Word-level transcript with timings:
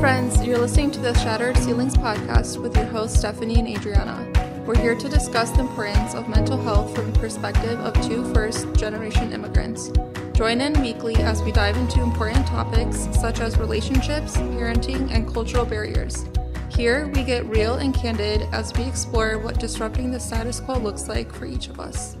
friends. 0.00 0.44
You're 0.44 0.58
listening 0.58 0.90
to 0.90 1.00
the 1.00 1.14
Shattered 1.14 1.56
Ceilings 1.56 1.96
podcast 1.96 2.60
with 2.60 2.76
your 2.76 2.84
hosts, 2.84 3.18
Stephanie 3.18 3.58
and 3.58 3.66
Adriana. 3.66 4.30
We're 4.66 4.76
here 4.76 4.94
to 4.94 5.08
discuss 5.08 5.50
the 5.52 5.60
importance 5.60 6.14
of 6.14 6.28
mental 6.28 6.58
health 6.58 6.94
from 6.94 7.10
the 7.10 7.18
perspective 7.18 7.80
of 7.80 7.94
two 8.06 8.22
first 8.34 8.70
generation 8.74 9.32
immigrants. 9.32 9.90
Join 10.34 10.60
in 10.60 10.78
weekly 10.82 11.16
as 11.16 11.42
we 11.42 11.50
dive 11.50 11.78
into 11.78 12.02
important 12.02 12.46
topics 12.46 13.08
such 13.18 13.40
as 13.40 13.56
relationships, 13.56 14.36
parenting, 14.36 15.10
and 15.10 15.32
cultural 15.32 15.64
barriers. 15.64 16.26
Here, 16.68 17.06
we 17.14 17.22
get 17.22 17.46
real 17.46 17.76
and 17.76 17.94
candid 17.94 18.42
as 18.52 18.74
we 18.74 18.84
explore 18.84 19.38
what 19.38 19.58
disrupting 19.58 20.10
the 20.10 20.20
status 20.20 20.60
quo 20.60 20.78
looks 20.78 21.08
like 21.08 21.32
for 21.32 21.46
each 21.46 21.68
of 21.68 21.80
us. 21.80 22.18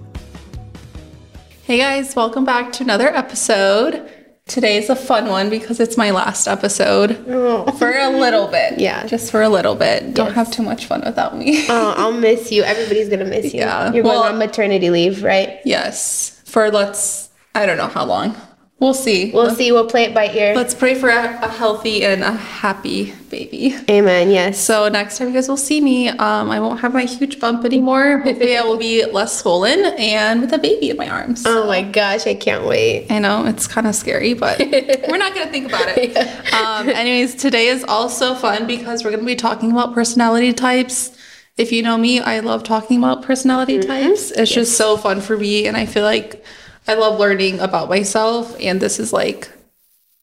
Hey 1.64 1.76
guys, 1.76 2.16
welcome 2.16 2.46
back 2.46 2.72
to 2.72 2.84
another 2.84 3.08
episode. 3.08 4.15
Today's 4.50 4.88
a 4.88 4.94
fun 4.94 5.26
one 5.26 5.50
because 5.50 5.80
it's 5.80 5.96
my 5.96 6.12
last 6.12 6.46
episode 6.46 7.24
Oh. 7.28 7.66
for 7.72 7.90
a 7.90 8.10
little 8.10 8.46
bit. 8.46 8.78
Yeah. 8.78 9.04
Just 9.06 9.32
for 9.32 9.42
a 9.42 9.48
little 9.48 9.74
bit. 9.74 10.14
Don't 10.14 10.34
have 10.34 10.52
too 10.52 10.62
much 10.62 10.86
fun 10.86 11.02
without 11.04 11.36
me. 11.36 11.66
Oh, 11.68 11.94
I'll 11.96 12.12
miss 12.12 12.52
you. 12.52 12.62
Everybody's 12.62 13.08
gonna 13.08 13.24
miss 13.24 13.52
you. 13.52 13.60
Yeah. 13.60 13.92
You're 13.92 14.04
Well- 14.04 14.22
going 14.22 14.34
on 14.34 14.38
maternity 14.38 14.90
leave, 14.90 15.24
right? 15.24 15.58
yes. 15.64 16.40
For 16.44 16.70
let's, 16.70 17.28
I 17.56 17.66
don't 17.66 17.76
know 17.76 17.88
how 17.88 18.04
long. 18.04 18.36
We'll 18.78 18.92
see. 18.92 19.32
We'll 19.32 19.54
see. 19.54 19.72
We'll 19.72 19.88
play 19.88 20.04
it 20.04 20.12
by 20.14 20.28
ear. 20.28 20.54
Let's 20.54 20.74
pray 20.74 20.94
for 20.94 21.08
a, 21.08 21.42
a 21.42 21.48
healthy 21.48 22.04
and 22.04 22.22
a 22.22 22.32
happy 22.32 23.14
baby. 23.30 23.74
Amen. 23.88 24.30
Yes. 24.30 24.60
So 24.60 24.90
next 24.90 25.16
time 25.16 25.28
you 25.28 25.34
guys 25.34 25.48
will 25.48 25.56
see 25.56 25.80
me, 25.80 26.08
um, 26.08 26.50
I 26.50 26.60
won't 26.60 26.80
have 26.80 26.92
my 26.92 27.04
huge 27.04 27.40
bump 27.40 27.64
anymore. 27.64 28.18
Hopefully 28.18 28.54
I 28.54 28.60
will 28.60 28.76
be 28.76 29.06
less 29.06 29.40
swollen 29.40 29.82
and 29.96 30.42
with 30.42 30.52
a 30.52 30.58
baby 30.58 30.90
in 30.90 30.98
my 30.98 31.08
arms. 31.08 31.44
Oh 31.46 31.66
my 31.66 31.80
gosh, 31.80 32.26
I 32.26 32.34
can't 32.34 32.66
wait. 32.66 33.10
I 33.10 33.18
know 33.18 33.46
it's 33.46 33.66
kind 33.66 33.86
of 33.86 33.94
scary, 33.94 34.34
but 34.34 34.58
we're 35.08 35.16
not 35.16 35.34
going 35.34 35.46
to 35.46 35.52
think 35.52 35.68
about 35.68 35.96
it. 35.96 36.14
Um, 36.52 36.90
anyways, 36.90 37.34
today 37.34 37.68
is 37.68 37.82
also 37.82 38.34
fun 38.34 38.66
because 38.66 39.04
we're 39.04 39.10
going 39.10 39.20
to 39.20 39.26
be 39.26 39.36
talking 39.36 39.72
about 39.72 39.94
personality 39.94 40.52
types. 40.52 41.16
If 41.56 41.72
you 41.72 41.82
know 41.82 41.96
me, 41.96 42.20
I 42.20 42.40
love 42.40 42.62
talking 42.62 42.98
about 42.98 43.22
personality 43.22 43.78
types. 43.78 44.32
It's 44.32 44.52
just 44.52 44.76
so 44.76 44.98
fun 44.98 45.22
for 45.22 45.38
me, 45.38 45.66
and 45.66 45.78
I 45.78 45.86
feel 45.86 46.04
like 46.04 46.44
I 46.88 46.94
love 46.94 47.18
learning 47.18 47.60
about 47.60 47.88
myself. 47.88 48.56
And 48.60 48.80
this 48.80 48.98
is 48.98 49.12
like 49.12 49.50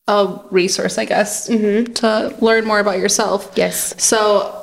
a 0.08 0.39
resource, 0.52 0.97
I 0.97 1.06
guess, 1.06 1.50
mm-hmm. 1.50 1.94
to 1.94 2.36
learn 2.39 2.66
more 2.66 2.80
about 2.80 3.00
yourself. 3.00 3.52
Yes. 3.56 3.94
So, 4.03 4.59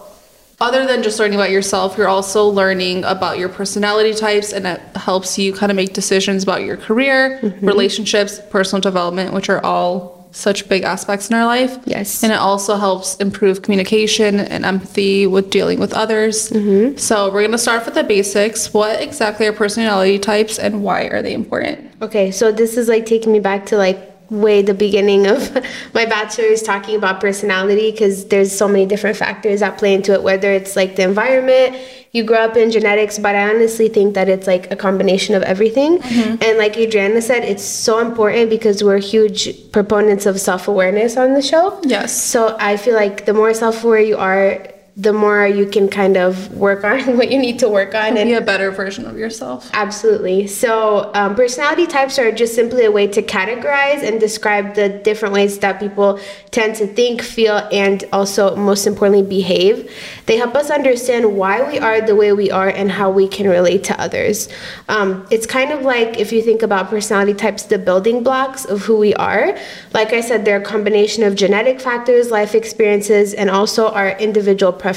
other 0.60 0.86
than 0.86 1.02
just 1.02 1.18
learning 1.18 1.38
about 1.38 1.50
yourself, 1.50 1.96
you're 1.96 2.08
also 2.08 2.46
learning 2.46 3.02
about 3.04 3.38
your 3.38 3.48
personality 3.48 4.12
types, 4.12 4.52
and 4.52 4.66
it 4.66 4.80
helps 4.94 5.38
you 5.38 5.54
kind 5.54 5.72
of 5.72 5.76
make 5.76 5.94
decisions 5.94 6.42
about 6.42 6.64
your 6.64 6.76
career, 6.76 7.40
mm-hmm. 7.40 7.66
relationships, 7.66 8.38
personal 8.50 8.82
development, 8.82 9.32
which 9.32 9.48
are 9.48 9.64
all 9.64 10.19
such 10.32 10.68
big 10.68 10.82
aspects 10.82 11.28
in 11.28 11.36
our 11.36 11.46
life. 11.46 11.78
Yes. 11.84 12.22
And 12.22 12.32
it 12.32 12.38
also 12.38 12.76
helps 12.76 13.16
improve 13.16 13.62
communication 13.62 14.40
and 14.40 14.64
empathy 14.64 15.26
with 15.26 15.50
dealing 15.50 15.80
with 15.80 15.92
others. 15.92 16.50
Mm-hmm. 16.50 16.96
So, 16.96 17.26
we're 17.26 17.40
going 17.40 17.52
to 17.52 17.58
start 17.58 17.84
with 17.84 17.94
the 17.94 18.04
basics. 18.04 18.72
What 18.72 19.00
exactly 19.00 19.46
are 19.46 19.52
personality 19.52 20.18
types, 20.18 20.58
and 20.58 20.82
why 20.82 21.04
are 21.04 21.22
they 21.22 21.34
important? 21.34 21.92
Okay, 22.02 22.30
so 22.30 22.52
this 22.52 22.76
is 22.76 22.88
like 22.88 23.06
taking 23.06 23.32
me 23.32 23.40
back 23.40 23.66
to 23.66 23.76
like 23.76 24.09
way 24.30 24.62
the 24.62 24.74
beginning 24.74 25.26
of 25.26 25.54
my 25.94 26.06
bachelor's 26.06 26.62
talking 26.62 26.96
about 26.96 27.20
personality 27.20 27.90
because 27.90 28.26
there's 28.28 28.56
so 28.56 28.68
many 28.68 28.86
different 28.86 29.16
factors 29.16 29.60
that 29.60 29.76
play 29.76 29.92
into 29.92 30.12
it 30.12 30.22
whether 30.22 30.50
it's 30.52 30.76
like 30.76 30.96
the 30.96 31.02
environment 31.02 31.76
you 32.12 32.24
grow 32.24 32.38
up 32.38 32.56
in 32.56 32.70
genetics 32.70 33.18
but 33.18 33.34
i 33.34 33.48
honestly 33.48 33.88
think 33.88 34.14
that 34.14 34.28
it's 34.28 34.46
like 34.46 34.70
a 34.70 34.76
combination 34.76 35.34
of 35.34 35.42
everything. 35.42 35.98
Mm-hmm. 35.98 36.42
And 36.42 36.58
like 36.58 36.76
adriana 36.76 37.20
said 37.22 37.44
it's 37.44 37.64
so 37.64 37.98
important 37.98 38.50
because 38.50 38.84
we're 38.84 38.98
huge 38.98 39.70
proponents 39.72 40.26
of 40.26 40.40
self-awareness 40.40 41.16
on 41.16 41.34
the 41.34 41.42
show. 41.42 41.80
Yes. 41.82 42.12
so 42.16 42.56
i 42.60 42.76
feel 42.76 42.94
like 42.94 43.26
the 43.26 43.34
more 43.34 43.52
self-aware 43.52 44.00
you 44.00 44.16
are 44.16 44.66
the 45.00 45.14
more 45.14 45.46
you 45.46 45.64
can 45.64 45.88
kind 45.88 46.18
of 46.18 46.54
work 46.54 46.84
on 46.84 47.00
what 47.16 47.30
you 47.30 47.38
need 47.38 47.58
to 47.58 47.68
work 47.68 47.94
on 47.94 48.18
and 48.18 48.28
Be 48.28 48.34
a 48.34 48.40
better 48.42 48.70
version 48.70 49.06
of 49.06 49.16
yourself. 49.16 49.70
Absolutely. 49.72 50.46
So, 50.46 51.10
um, 51.14 51.34
personality 51.34 51.86
types 51.86 52.18
are 52.18 52.30
just 52.30 52.54
simply 52.54 52.84
a 52.84 52.90
way 52.90 53.06
to 53.06 53.22
categorize 53.22 54.02
and 54.02 54.20
describe 54.20 54.74
the 54.74 54.90
different 54.90 55.32
ways 55.32 55.58
that 55.60 55.80
people 55.80 56.20
tend 56.50 56.74
to 56.76 56.86
think, 56.86 57.22
feel, 57.22 57.66
and 57.72 58.04
also, 58.12 58.54
most 58.56 58.86
importantly, 58.86 59.26
behave. 59.26 59.90
They 60.26 60.36
help 60.36 60.54
us 60.54 60.70
understand 60.70 61.34
why 61.34 61.66
we 61.66 61.78
are 61.78 62.02
the 62.02 62.14
way 62.14 62.32
we 62.34 62.50
are 62.50 62.68
and 62.68 62.92
how 62.92 63.10
we 63.10 63.26
can 63.26 63.48
relate 63.48 63.82
to 63.84 63.98
others. 63.98 64.50
Um, 64.90 65.26
it's 65.30 65.46
kind 65.46 65.70
of 65.70 65.80
like 65.80 66.18
if 66.18 66.30
you 66.30 66.42
think 66.42 66.60
about 66.62 66.90
personality 66.90 67.32
types, 67.32 67.62
the 67.62 67.78
building 67.78 68.22
blocks 68.22 68.66
of 68.66 68.82
who 68.82 68.98
we 68.98 69.14
are. 69.14 69.56
Like 69.94 70.12
I 70.12 70.20
said, 70.20 70.44
they're 70.44 70.60
a 70.60 70.64
combination 70.64 71.22
of 71.24 71.36
genetic 71.36 71.80
factors, 71.80 72.30
life 72.30 72.54
experiences, 72.54 73.32
and 73.32 73.48
also 73.48 73.88
our 73.88 74.10
individual 74.18 74.72
preferences. 74.72 74.89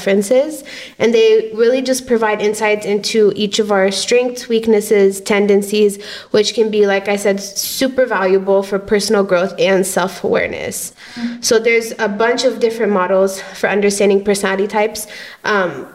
And 0.98 1.14
they 1.14 1.52
really 1.54 1.82
just 1.82 2.06
provide 2.06 2.40
insights 2.40 2.86
into 2.86 3.32
each 3.34 3.58
of 3.58 3.70
our 3.70 3.90
strengths, 3.90 4.48
weaknesses, 4.48 5.20
tendencies, 5.20 6.02
which 6.30 6.54
can 6.54 6.70
be, 6.70 6.86
like 6.86 7.08
I 7.08 7.16
said, 7.16 7.40
super 7.40 8.06
valuable 8.06 8.62
for 8.62 8.78
personal 8.78 9.24
growth 9.24 9.54
and 9.58 9.86
self 9.86 10.24
awareness. 10.24 10.94
So 11.40 11.58
there's 11.58 11.92
a 11.98 12.08
bunch 12.08 12.44
of 12.44 12.60
different 12.60 12.92
models 12.92 13.40
for 13.40 13.68
understanding 13.68 14.24
personality 14.24 14.66
types. 14.66 15.06
Um, 15.44 15.93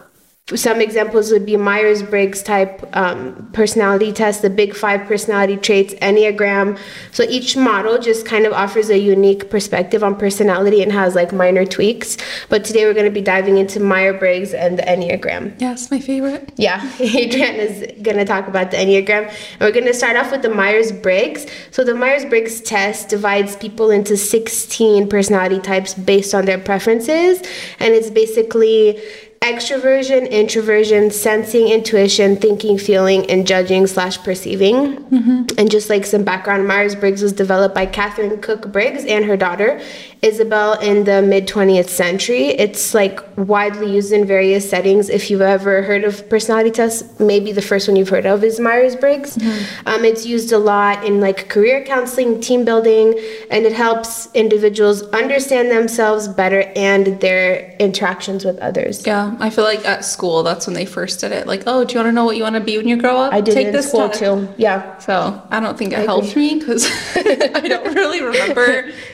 some 0.56 0.80
examples 0.80 1.30
would 1.32 1.46
be 1.46 1.56
Myers 1.56 2.02
Briggs 2.02 2.42
type 2.42 2.88
um, 2.92 3.50
personality 3.52 4.12
test, 4.12 4.42
the 4.42 4.50
Big 4.50 4.74
Five 4.74 5.06
personality 5.06 5.56
traits, 5.56 5.94
Enneagram. 5.94 6.78
So 7.12 7.22
each 7.24 7.56
model 7.56 7.98
just 7.98 8.26
kind 8.26 8.46
of 8.46 8.52
offers 8.52 8.90
a 8.90 8.98
unique 8.98 9.50
perspective 9.50 10.02
on 10.02 10.16
personality 10.16 10.82
and 10.82 10.92
has 10.92 11.14
like 11.14 11.32
minor 11.32 11.64
tweaks. 11.64 12.16
But 12.48 12.64
today 12.64 12.84
we're 12.84 12.94
going 12.94 13.06
to 13.06 13.12
be 13.12 13.20
diving 13.20 13.58
into 13.58 13.80
Myers 13.80 14.18
Briggs 14.18 14.52
and 14.52 14.78
the 14.78 14.82
Enneagram. 14.82 15.60
Yes, 15.60 15.90
my 15.90 16.00
favorite. 16.00 16.52
Yeah, 16.56 16.80
Adrian 17.00 17.56
is 17.56 18.02
going 18.02 18.16
to 18.16 18.24
talk 18.24 18.48
about 18.48 18.70
the 18.70 18.76
Enneagram. 18.76 19.28
And 19.28 19.60
we're 19.60 19.72
going 19.72 19.86
to 19.86 19.94
start 19.94 20.16
off 20.16 20.30
with 20.30 20.42
the 20.42 20.50
Myers 20.50 20.92
Briggs. 20.92 21.46
So, 21.70 21.84
the 21.84 21.94
Myers 21.94 22.24
Briggs 22.24 22.60
test 22.60 23.08
divides 23.08 23.56
people 23.56 23.90
into 23.90 24.16
16 24.16 25.08
personality 25.08 25.60
types 25.60 25.94
based 25.94 26.34
on 26.34 26.44
their 26.44 26.58
preferences. 26.58 27.40
And 27.78 27.94
it's 27.94 28.10
basically 28.10 29.00
extroversion, 29.42 30.30
introversion, 30.30 31.10
sensing, 31.10 31.68
intuition, 31.68 32.36
thinking, 32.36 32.76
feeling, 32.76 33.28
and 33.30 33.46
judging 33.46 33.86
slash 33.86 34.22
perceiving. 34.22 34.98
Mm-hmm. 35.04 35.44
And 35.56 35.70
just 35.70 35.88
like 35.88 36.04
some 36.04 36.24
background, 36.24 36.68
Myers 36.68 36.94
Briggs 36.94 37.22
was 37.22 37.32
developed 37.32 37.74
by 37.74 37.86
Katharine 37.86 38.38
Cook 38.42 38.70
Briggs 38.70 39.06
and 39.06 39.24
her 39.24 39.38
daughter 39.38 39.80
Isabel 40.22 40.74
in 40.80 41.04
the 41.04 41.22
mid 41.22 41.48
20th 41.48 41.88
century. 41.88 42.48
It's 42.48 42.92
like 42.92 43.20
widely 43.38 43.90
used 43.90 44.12
in 44.12 44.26
various 44.26 44.68
settings. 44.68 45.08
If 45.08 45.30
you've 45.30 45.40
ever 45.40 45.80
heard 45.82 46.04
of 46.04 46.28
personality 46.28 46.70
tests, 46.70 47.18
maybe 47.18 47.52
the 47.52 47.62
first 47.62 47.88
one 47.88 47.96
you've 47.96 48.10
heard 48.10 48.26
of 48.26 48.44
is 48.44 48.60
Myers 48.60 48.96
Briggs. 48.96 49.38
Um, 49.86 50.04
it's 50.04 50.26
used 50.26 50.52
a 50.52 50.58
lot 50.58 51.04
in 51.04 51.20
like 51.22 51.48
career 51.48 51.82
counseling, 51.86 52.38
team 52.40 52.66
building, 52.66 53.18
and 53.50 53.64
it 53.64 53.72
helps 53.72 54.28
individuals 54.34 55.02
understand 55.10 55.70
themselves 55.70 56.28
better 56.28 56.70
and 56.76 57.18
their 57.22 57.74
interactions 57.78 58.44
with 58.44 58.58
others. 58.58 59.06
Yeah, 59.06 59.34
I 59.40 59.48
feel 59.48 59.64
like 59.64 59.86
at 59.86 60.04
school 60.04 60.42
that's 60.42 60.66
when 60.66 60.74
they 60.74 60.84
first 60.84 61.20
did 61.20 61.32
it. 61.32 61.46
Like, 61.46 61.62
oh, 61.66 61.84
do 61.84 61.94
you 61.94 61.98
want 62.00 62.08
to 62.08 62.12
know 62.12 62.26
what 62.26 62.36
you 62.36 62.42
want 62.42 62.56
to 62.56 62.60
be 62.60 62.76
when 62.76 62.86
you 62.86 62.98
grow 62.98 63.16
up? 63.16 63.32
I 63.32 63.40
did 63.40 63.54
Take 63.54 63.68
in 63.68 63.82
school 63.82 64.08
test." 64.08 64.20
too. 64.20 64.48
Yeah. 64.58 64.98
So 64.98 65.40
I 65.50 65.60
don't 65.60 65.78
think 65.78 65.94
it 65.94 66.04
helped 66.04 66.36
me 66.36 66.58
because 66.58 66.84
I 67.16 67.62
don't 67.66 67.94
really 67.94 68.22
remember. 68.22 68.64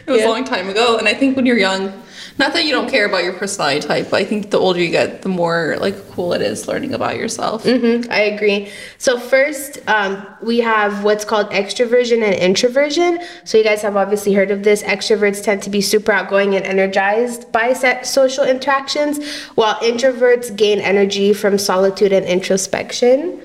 It 0.06 0.10
was 0.10 0.20
Yeah. 0.20 0.28
a 0.28 0.30
long 0.30 0.42
time 0.44 0.68
ago, 0.68 0.95
and 0.98 1.08
I 1.08 1.14
think 1.14 1.36
when 1.36 1.46
you're 1.46 1.58
young, 1.58 2.02
not 2.38 2.52
that 2.52 2.64
you 2.64 2.72
don't 2.72 2.90
care 2.90 3.06
about 3.06 3.24
your 3.24 3.32
personality 3.32 3.86
type, 3.86 4.10
but 4.10 4.20
I 4.20 4.24
think 4.24 4.50
the 4.50 4.58
older 4.58 4.80
you 4.80 4.90
get, 4.90 5.22
the 5.22 5.28
more 5.28 5.76
like 5.80 5.96
cool 6.10 6.32
it 6.32 6.42
is 6.42 6.68
learning 6.68 6.92
about 6.92 7.16
yourself. 7.16 7.64
Mhm, 7.64 8.10
I 8.10 8.20
agree. 8.20 8.68
So 8.98 9.18
first, 9.18 9.78
um, 9.88 10.26
we 10.42 10.58
have 10.60 11.02
what's 11.04 11.24
called 11.24 11.50
extroversion 11.50 12.22
and 12.22 12.34
introversion. 12.34 13.20
So 13.44 13.56
you 13.58 13.64
guys 13.64 13.80
have 13.82 13.96
obviously 13.96 14.32
heard 14.34 14.50
of 14.50 14.62
this. 14.64 14.82
Extroverts 14.82 15.42
tend 15.42 15.62
to 15.62 15.70
be 15.70 15.80
super 15.80 16.12
outgoing 16.12 16.54
and 16.54 16.66
energized 16.66 17.50
by 17.52 17.72
social 18.02 18.44
interactions, 18.44 19.24
while 19.54 19.76
introverts 19.76 20.54
gain 20.54 20.78
energy 20.80 21.32
from 21.32 21.58
solitude 21.58 22.12
and 22.12 22.26
introspection. 22.26 23.40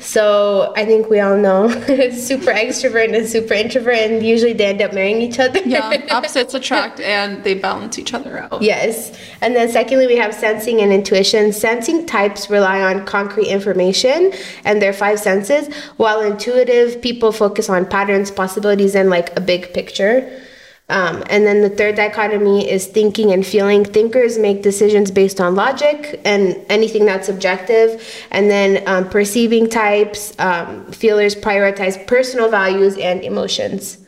So 0.00 0.72
I 0.76 0.84
think 0.84 1.08
we 1.10 1.20
all 1.20 1.36
know 1.36 1.68
it's 1.88 2.22
super 2.22 2.52
extrovert 2.52 3.14
and 3.16 3.28
super 3.28 3.54
introvert, 3.54 3.96
and 3.96 4.24
usually 4.24 4.52
they 4.52 4.66
end 4.66 4.82
up 4.82 4.92
marrying 4.92 5.20
each 5.20 5.38
other. 5.38 5.60
Yeah, 5.64 6.06
opposites 6.10 6.54
attract 6.54 7.00
and 7.00 7.42
they 7.44 7.54
balance 7.54 7.98
each 7.98 8.14
other 8.14 8.21
out. 8.28 8.62
Yes. 8.62 9.18
And 9.40 9.54
then 9.54 9.68
secondly, 9.70 10.06
we 10.06 10.16
have 10.16 10.34
sensing 10.34 10.80
and 10.80 10.92
intuition. 10.92 11.52
Sensing 11.52 12.06
types 12.06 12.50
rely 12.50 12.80
on 12.82 13.04
concrete 13.06 13.48
information 13.48 14.32
and 14.64 14.80
their 14.80 14.92
five 14.92 15.18
senses, 15.18 15.74
while 15.96 16.20
intuitive 16.20 17.00
people 17.02 17.32
focus 17.32 17.68
on 17.68 17.86
patterns, 17.86 18.30
possibilities, 18.30 18.94
and 18.94 19.10
like 19.10 19.36
a 19.36 19.40
big 19.40 19.72
picture. 19.74 20.42
Um, 20.88 21.24
and 21.30 21.46
then 21.46 21.62
the 21.62 21.70
third 21.70 21.94
dichotomy 21.94 22.70
is 22.70 22.86
thinking 22.86 23.32
and 23.32 23.46
feeling. 23.46 23.84
Thinkers 23.84 24.36
make 24.36 24.62
decisions 24.62 25.10
based 25.10 25.40
on 25.40 25.54
logic 25.54 26.20
and 26.24 26.60
anything 26.68 27.06
that's 27.06 27.28
objective. 27.30 28.06
And 28.30 28.50
then 28.50 28.86
um, 28.86 29.08
perceiving 29.08 29.70
types, 29.70 30.34
um, 30.38 30.90
feelers 30.92 31.34
prioritize 31.34 32.06
personal 32.06 32.50
values 32.50 32.98
and 32.98 33.22
emotions. 33.22 33.98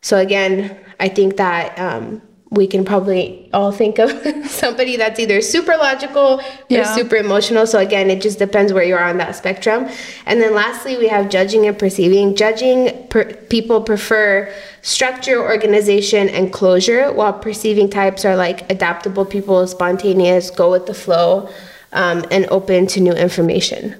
So 0.00 0.18
again, 0.18 0.76
I 0.98 1.08
think 1.08 1.36
that 1.36 1.78
um, 1.78 2.20
we 2.54 2.66
can 2.66 2.84
probably 2.84 3.48
all 3.52 3.72
think 3.72 3.98
of 3.98 4.10
somebody 4.46 4.96
that's 4.96 5.18
either 5.18 5.40
super 5.40 5.76
logical 5.76 6.40
or 6.70 6.84
super 6.84 7.16
emotional. 7.16 7.66
So 7.66 7.78
again, 7.78 8.10
it 8.10 8.22
just 8.22 8.38
depends 8.38 8.72
where 8.72 8.84
you 8.84 8.94
are 8.94 9.04
on 9.04 9.18
that 9.18 9.36
spectrum. 9.36 9.88
And 10.26 10.40
then 10.40 10.54
lastly, 10.54 10.96
we 10.96 11.08
have 11.08 11.28
judging 11.28 11.66
and 11.66 11.78
perceiving. 11.78 12.36
Judging 12.36 13.08
per- 13.08 13.34
people 13.34 13.80
prefer 13.82 14.52
structure, 14.82 15.42
organization, 15.42 16.28
and 16.28 16.52
closure, 16.52 17.12
while 17.12 17.32
perceiving 17.32 17.90
types 17.90 18.24
are 18.24 18.36
like 18.36 18.70
adaptable 18.70 19.24
people, 19.24 19.66
spontaneous, 19.66 20.50
go 20.50 20.70
with 20.70 20.86
the 20.86 20.94
flow, 20.94 21.48
um, 21.92 22.24
and 22.30 22.46
open 22.50 22.86
to 22.88 23.00
new 23.00 23.12
information. 23.12 23.94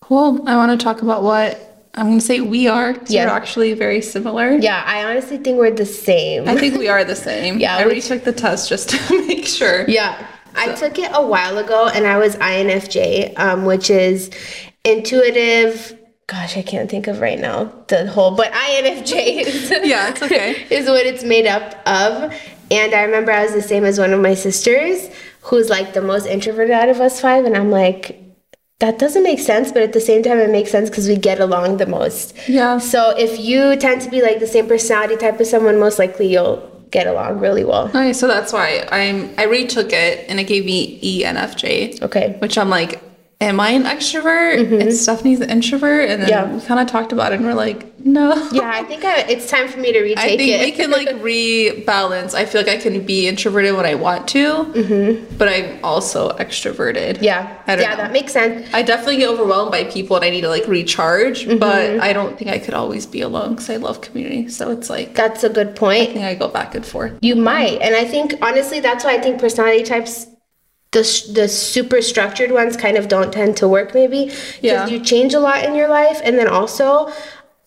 Cool. 0.00 0.48
I 0.48 0.56
want 0.56 0.78
to 0.78 0.82
talk 0.82 1.02
about 1.02 1.22
what 1.22 1.67
I'm 1.94 2.06
going 2.06 2.18
to 2.20 2.24
say 2.24 2.40
we 2.40 2.68
are. 2.68 2.94
Yeah. 3.08 3.26
We're 3.26 3.32
actually 3.32 3.72
very 3.74 4.00
similar. 4.02 4.52
Yeah, 4.56 4.82
I 4.86 5.04
honestly 5.04 5.38
think 5.38 5.58
we're 5.58 5.70
the 5.72 5.86
same. 5.86 6.48
I 6.48 6.56
think 6.56 6.78
we 6.78 6.88
are 6.88 7.04
the 7.04 7.16
same. 7.16 7.58
Yeah, 7.60 7.76
I 7.76 7.84
retook 7.84 8.24
the 8.24 8.32
test 8.32 8.68
just 8.68 8.90
to 8.90 9.26
make 9.26 9.46
sure. 9.46 9.88
Yeah. 9.88 10.24
I 10.54 10.74
took 10.74 10.98
it 10.98 11.10
a 11.14 11.24
while 11.24 11.58
ago 11.58 11.88
and 11.92 12.06
I 12.06 12.16
was 12.18 12.34
INFJ, 12.36 13.38
um, 13.38 13.64
which 13.64 13.90
is 13.90 14.30
intuitive. 14.84 15.96
Gosh, 16.26 16.56
I 16.56 16.62
can't 16.62 16.90
think 16.90 17.06
of 17.06 17.20
right 17.20 17.38
now 17.38 17.64
the 17.88 18.06
whole, 18.10 18.32
but 18.34 18.52
INFJ 18.52 19.46
is, 19.46 19.70
Yeah, 19.84 20.10
it's 20.10 20.22
okay. 20.22 20.66
is 20.70 20.86
what 20.86 21.06
it's 21.06 21.24
made 21.24 21.46
up 21.46 21.74
of. 21.86 22.34
And 22.70 22.94
I 22.94 23.02
remember 23.04 23.32
I 23.32 23.44
was 23.44 23.52
the 23.52 23.62
same 23.62 23.84
as 23.84 23.98
one 23.98 24.12
of 24.12 24.20
my 24.20 24.34
sisters 24.34 25.08
who's 25.42 25.70
like 25.70 25.94
the 25.94 26.02
most 26.02 26.26
introverted 26.26 26.72
out 26.72 26.88
of 26.90 27.00
us 27.00 27.20
five. 27.20 27.44
And 27.46 27.56
I'm 27.56 27.70
like, 27.70 28.17
that 28.80 28.98
doesn't 28.98 29.24
make 29.24 29.40
sense, 29.40 29.72
but 29.72 29.82
at 29.82 29.92
the 29.92 30.00
same 30.00 30.22
time, 30.22 30.38
it 30.38 30.50
makes 30.50 30.70
sense 30.70 30.88
because 30.88 31.08
we 31.08 31.16
get 31.16 31.40
along 31.40 31.78
the 31.78 31.86
most. 31.86 32.34
Yeah. 32.48 32.78
So 32.78 33.10
if 33.16 33.38
you 33.40 33.76
tend 33.76 34.02
to 34.02 34.10
be 34.10 34.22
like 34.22 34.38
the 34.38 34.46
same 34.46 34.68
personality 34.68 35.16
type 35.16 35.40
as 35.40 35.50
someone, 35.50 35.80
most 35.80 35.98
likely 35.98 36.28
you'll 36.28 36.58
get 36.90 37.06
along 37.06 37.40
really 37.40 37.64
well. 37.64 37.88
Okay, 37.88 38.12
so 38.12 38.26
that's 38.26 38.52
why 38.52 38.86
I'm 38.90 39.34
I 39.36 39.44
retook 39.44 39.92
it 39.92 40.24
and 40.28 40.38
it 40.38 40.44
gave 40.44 40.64
me 40.64 41.00
ENFJ. 41.00 42.02
Okay. 42.02 42.36
Which 42.38 42.56
I'm 42.56 42.70
like, 42.70 43.02
am 43.40 43.60
I 43.60 43.70
an 43.70 43.84
extrovert? 43.84 44.80
And 44.80 44.92
Stephanie's 44.92 45.40
an 45.40 45.50
introvert. 45.50 46.08
And 46.10 46.22
then 46.22 46.28
Mm-hmm. 46.28 46.50
Yeah. 46.50 46.56
we 46.60 46.66
kind 46.66 46.80
of 46.80 46.86
talked 46.88 47.12
about 47.12 47.32
it 47.32 47.36
and 47.36 47.46
we're 47.46 47.54
like, 47.54 47.84
no. 48.04 48.34
Yeah, 48.52 48.70
I 48.72 48.82
think 48.84 49.04
I, 49.04 49.20
it's 49.22 49.48
time 49.50 49.68
for 49.68 49.78
me 49.78 49.92
to 49.92 50.00
retake 50.02 50.18
it. 50.18 50.32
I 50.32 50.36
think 50.36 50.50
it. 50.50 50.64
we 50.64 50.72
can 50.72 50.90
like 50.90 51.08
rebalance. 51.22 52.34
I 52.34 52.44
feel 52.46 52.62
like 52.62 52.70
I 52.70 52.76
can 52.78 53.04
be 53.04 53.28
introverted 53.28 53.74
when 53.76 53.86
I 53.86 53.94
want 53.94 54.26
to, 54.28 55.24
but 55.38 55.48
I'm 55.48 55.78
also 55.84 56.30
extroverted. 56.38 57.14
Mm-hmm. 57.14 57.24
yeah, 57.24 57.62
I 57.66 57.76
yeah, 57.76 57.90
know. 57.90 57.96
that 57.96 58.12
makes 58.12 58.32
sense. 58.32 58.68
I 58.74 58.82
definitely 58.82 59.18
get 59.18 59.28
overwhelmed 59.28 59.70
by 59.70 59.84
people 59.84 60.16
and 60.16 60.24
I 60.24 60.30
need 60.30 60.40
to 60.42 60.48
like 60.48 60.66
recharge, 60.66 61.44
Mm-hmm. 61.46 61.58
but 61.58 62.00
I 62.00 62.12
don't 62.12 62.36
think 62.38 62.50
I 62.50 62.58
could 62.58 62.74
always 62.74 63.06
be 63.06 63.20
alone 63.20 63.50
because 63.50 63.70
I 63.70 63.76
love 63.76 64.00
community. 64.00 64.48
So 64.48 64.70
it's 64.70 64.90
like, 64.90 65.14
That's 65.14 65.44
a 65.44 65.48
good 65.48 65.76
point. 65.76 66.10
think 66.12 66.24
I 66.24 66.34
go 66.34 66.48
back 66.48 66.74
and 66.74 66.84
forth. 66.84 67.12
You 67.22 67.36
might, 67.36 67.80
and 67.82 67.94
I 67.94 68.04
think 68.04 68.34
honestly, 68.42 68.80
that's 68.80 69.04
why 69.04 69.14
I 69.14 69.20
think 69.20 69.40
personality 69.40 69.84
types, 69.84 70.26
the 70.92 71.02
the 71.34 71.48
super 71.48 72.00
structured 72.02 72.50
ones, 72.52 72.76
kind 72.76 72.96
of 72.96 73.08
don't 73.08 73.32
tend 73.32 73.56
to 73.58 73.68
work. 73.68 73.94
Maybe 73.94 74.26
because 74.26 74.58
Yeah. 74.62 74.86
you 74.86 75.00
change 75.00 75.34
a 75.34 75.40
lot 75.40 75.64
in 75.64 75.74
your 75.74 75.88
life, 75.88 76.20
and 76.24 76.38
then 76.38 76.48
also. 76.48 77.10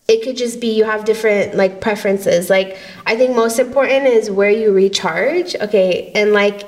It 0.07 0.23
could 0.23 0.35
just 0.35 0.59
be 0.59 0.67
you 0.75 0.83
have 0.83 1.05
different 1.05 1.55
like 1.55 1.79
preferences. 1.79 2.49
Like 2.49 2.77
I 3.05 3.15
think 3.15 3.33
most 3.33 3.59
important 3.59 4.07
is 4.07 4.29
where 4.29 4.49
you 4.49 4.73
recharge. 4.73 5.55
Okay, 5.55 6.11
and 6.13 6.33
like 6.33 6.63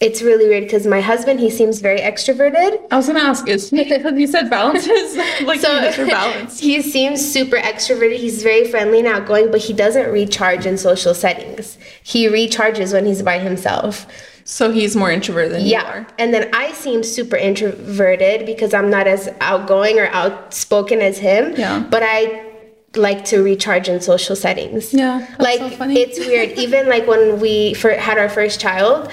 it's 0.00 0.20
really 0.20 0.48
weird 0.48 0.64
because 0.64 0.84
my 0.84 1.00
husband 1.00 1.38
he 1.38 1.48
seems 1.48 1.80
very 1.80 2.00
extroverted, 2.00 2.80
I 2.90 2.96
was 2.96 3.06
gonna 3.06 3.20
ask, 3.20 3.46
is 3.46 3.70
you 3.70 4.26
said 4.26 4.50
balances, 4.50 5.16
like 5.44 5.60
So 5.60 5.70
you 5.78 6.02
are 6.02 6.06
balanced. 6.06 6.60
he 6.68 6.82
seems 6.82 7.20
super 7.24 7.56
extroverted. 7.56 8.16
He's 8.16 8.42
very 8.42 8.64
friendly 8.66 8.98
and 8.98 9.06
outgoing, 9.06 9.52
but 9.52 9.60
he 9.60 9.72
doesn't 9.72 10.10
recharge 10.10 10.66
in 10.66 10.76
social 10.76 11.14
settings. 11.14 11.78
He 12.02 12.26
recharges 12.26 12.92
when 12.92 13.06
he's 13.06 13.22
by 13.22 13.38
himself. 13.38 14.06
So 14.44 14.70
he's 14.72 14.96
more 14.96 15.10
introverted 15.10 15.52
than 15.52 15.62
you 15.62 15.72
Yeah. 15.72 15.84
are. 15.84 16.06
And 16.18 16.32
then 16.34 16.48
I 16.52 16.72
seem 16.72 17.02
super 17.02 17.36
introverted 17.36 18.44
because 18.46 18.74
I'm 18.74 18.90
not 18.90 19.06
as 19.06 19.28
outgoing 19.40 19.98
or 19.98 20.08
outspoken 20.08 21.00
as 21.00 21.18
him. 21.18 21.54
Yeah. 21.56 21.84
But 21.90 22.02
I 22.04 22.42
like 22.96 23.24
to 23.26 23.42
recharge 23.42 23.88
in 23.88 24.00
social 24.00 24.36
settings. 24.36 24.92
Yeah, 24.92 25.26
Like 25.38 25.58
so 25.60 25.70
funny. 25.70 26.00
it's 26.00 26.18
weird. 26.18 26.50
Even 26.58 26.88
like 26.88 27.06
when 27.06 27.40
we 27.40 27.74
fir- 27.74 27.96
had 27.96 28.18
our 28.18 28.28
first 28.28 28.60
child 28.60 29.10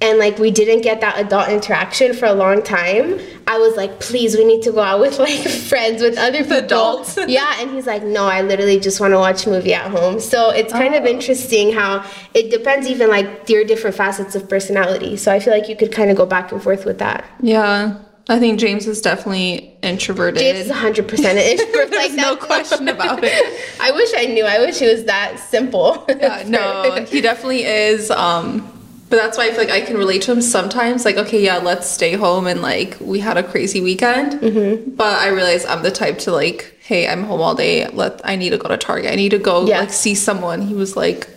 and 0.00 0.18
like 0.18 0.38
we 0.38 0.50
didn't 0.50 0.82
get 0.82 1.00
that 1.00 1.18
adult 1.18 1.48
interaction 1.48 2.12
for 2.14 2.26
a 2.26 2.32
long 2.34 2.62
time, 2.62 3.18
I 3.46 3.58
was 3.58 3.76
like, 3.76 3.98
please, 4.00 4.36
we 4.36 4.44
need 4.44 4.62
to 4.62 4.72
go 4.72 4.80
out 4.80 5.00
with 5.00 5.18
like 5.18 5.38
friends 5.70 6.02
with 6.02 6.18
other 6.18 6.42
people. 6.42 6.58
adults. 6.58 7.18
yeah, 7.26 7.54
and 7.60 7.70
he's 7.70 7.86
like, 7.86 8.02
no, 8.02 8.24
I 8.26 8.42
literally 8.42 8.78
just 8.78 9.00
want 9.00 9.12
to 9.12 9.18
watch 9.18 9.46
a 9.46 9.50
movie 9.50 9.72
at 9.72 9.90
home. 9.90 10.20
So 10.20 10.50
it's 10.50 10.72
kind 10.72 10.94
of 10.94 11.04
Oh. 11.04 11.08
interesting 11.08 11.72
how 11.72 12.04
it 12.34 12.50
depends 12.50 12.86
even 12.88 13.08
like 13.08 13.48
your 13.48 13.64
different 13.64 13.96
facets 13.96 14.34
of 14.34 14.48
personality. 14.48 15.16
So 15.16 15.32
I 15.32 15.40
feel 15.40 15.52
like 15.54 15.68
you 15.68 15.76
could 15.76 15.92
kind 15.92 16.10
of 16.10 16.16
go 16.16 16.26
back 16.26 16.52
and 16.52 16.62
forth 16.62 16.84
with 16.84 16.98
that. 16.98 17.24
Yeah. 17.40 17.96
I 18.28 18.40
think 18.40 18.58
James 18.58 18.88
is 18.88 19.00
definitely 19.00 19.72
introverted. 19.82 20.40
James 20.40 20.66
is 20.66 20.72
100% 20.72 21.24
an 21.24 21.36
introvert. 21.38 21.90
There's 21.90 22.10
like 22.10 22.12
no 22.12 22.34
question 22.36 22.88
about 22.88 23.20
it. 23.22 23.64
I 23.80 23.92
wish 23.92 24.10
I 24.16 24.26
knew. 24.26 24.44
I 24.44 24.58
wish 24.58 24.82
it 24.82 24.92
was 24.92 25.04
that 25.04 25.38
simple. 25.38 26.04
Yeah, 26.08 26.42
no, 26.46 27.04
he 27.08 27.20
definitely 27.20 27.62
is. 27.64 28.10
Um, 28.10 28.68
but 29.08 29.16
that's 29.16 29.38
why 29.38 29.46
I 29.46 29.50
feel 29.50 29.58
like 29.58 29.70
I 29.70 29.80
can 29.80 29.96
relate 29.96 30.22
to 30.22 30.32
him 30.32 30.40
sometimes. 30.40 31.04
Like, 31.04 31.16
okay, 31.16 31.42
yeah, 31.42 31.58
let's 31.58 31.88
stay 31.88 32.12
home 32.14 32.46
and 32.46 32.60
like 32.62 32.96
we 33.00 33.20
had 33.20 33.36
a 33.36 33.42
crazy 33.42 33.80
weekend. 33.80 34.40
Mm-hmm. 34.40 34.90
But 34.96 35.18
I 35.20 35.28
realize 35.28 35.64
I'm 35.64 35.82
the 35.82 35.90
type 35.90 36.18
to 36.20 36.32
like, 36.32 36.76
hey, 36.82 37.06
I'm 37.08 37.22
home 37.24 37.40
all 37.40 37.54
day. 37.54 37.86
Let 37.88 38.20
I 38.24 38.36
need 38.36 38.50
to 38.50 38.58
go 38.58 38.68
to 38.68 38.76
Target. 38.76 39.10
I 39.12 39.14
need 39.16 39.30
to 39.30 39.38
go 39.38 39.66
Yeah. 39.66 39.80
like 39.80 39.92
see 39.92 40.14
someone. 40.14 40.62
He 40.62 40.74
was 40.74 40.96
like, 40.96 41.28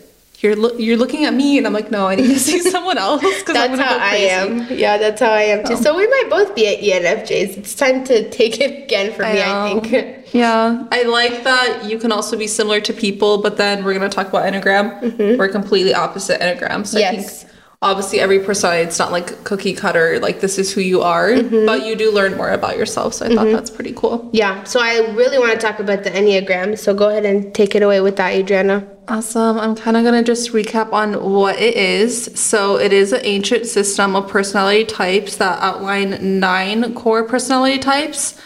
you're 0.42 0.56
lo- 0.56 0.78
you're 0.78 0.96
looking 0.96 1.26
at 1.26 1.34
me, 1.34 1.58
and 1.58 1.68
I'm 1.68 1.74
like, 1.74 1.92
no, 1.92 2.08
I 2.08 2.16
need 2.16 2.28
to 2.28 2.40
see 2.50 2.60
someone 2.60 2.98
else 2.98 3.22
because 3.22 3.58
I'm 3.58 3.76
That's 3.76 3.82
how 3.82 3.98
go 3.98 4.04
I 4.04 4.16
am. 4.16 4.68
Yeah, 4.72 4.98
that's 4.98 5.20
how 5.20 5.32
I 5.32 5.42
am 5.42 5.66
too. 5.68 5.76
So 5.76 5.96
we 5.98 6.08
might 6.08 6.28
both 6.30 6.56
be 6.56 6.66
at 6.68 6.80
ENFJs. 6.80 7.58
It's 7.58 7.76
time 7.76 8.06
to 8.06 8.30
take 8.30 8.62
it 8.62 8.86
again 8.86 9.12
for 9.14 9.24
me, 9.24 9.42
I 9.42 9.80
think. 9.82 10.16
Yeah, 10.32 10.86
I 10.92 11.04
like 11.04 11.44
that 11.44 11.86
you 11.90 11.98
can 11.98 12.12
also 12.12 12.38
be 12.38 12.46
similar 12.46 12.80
to 12.82 12.94
people, 12.94 13.40
but 13.42 13.58
then 13.58 13.84
we're 13.84 13.94
gonna 13.96 14.10
talk 14.10 14.30
about 14.30 14.46
enneagram. 14.52 15.38
We're 15.40 15.50
completely 15.50 15.94
opposite 15.94 16.40
enneagram. 16.40 16.86
So 16.86 17.00
I 17.00 17.02
Mm-hmm. 17.02 17.16
Yes. 17.16 17.46
Think 17.82 17.90
obviously 17.90 18.20
every 18.20 18.40
personality 18.40 18.84
it's 18.84 19.00
not 19.00 19.12
like 19.12 19.44
cookie 19.44 19.74
cutter, 19.74 20.20
like 20.20 20.42
this 20.42 20.58
is 20.58 20.74
who 20.74 20.82
you 20.82 21.02
are, 21.02 21.30
Mm-hmm. 21.30 21.66
but 21.66 21.86
you 21.86 21.96
do 21.96 22.12
learn 22.12 22.36
more 22.36 22.50
about 22.50 22.78
yourself. 22.78 23.14
So 23.14 23.26
I 23.26 23.30
thought 23.36 23.52
that's 23.52 23.70
pretty 23.70 23.94
cool. 23.94 24.30
Yeah, 24.34 24.64
so 24.64 24.80
I 24.82 25.14
really 25.14 25.38
want 25.40 25.52
to 25.54 25.58
talk 25.58 25.80
about 25.80 26.04
the 26.04 26.10
Enneagram. 26.12 26.78
So 26.78 26.94
go 26.94 27.10
ahead 27.10 27.26
and 27.26 27.54
take 27.54 27.76
it 27.76 27.84
away 27.84 28.02
with 28.02 28.16
that, 28.18 28.34
Adriana. 28.34 28.88
Awesome. 29.08 29.58
I'm 29.60 29.76
kind 29.76 29.96
of 29.98 30.04
going 30.04 30.24
to 30.24 30.24
just 30.24 30.52
recap 30.52 30.92
on 30.94 31.14
what 31.24 31.58
it 31.60 31.76
is. 31.76 32.26
So, 32.40 32.78
it 32.78 32.94
is 32.94 33.12
an 33.12 33.22
ancient 33.24 33.66
system 33.66 34.16
of 34.16 34.28
personality 34.28 34.86
types 34.86 35.38
that 35.38 35.60
outline 35.64 36.40
nine 36.40 36.94
core 36.94 37.24
personality 37.24 37.80
types, 37.80 38.40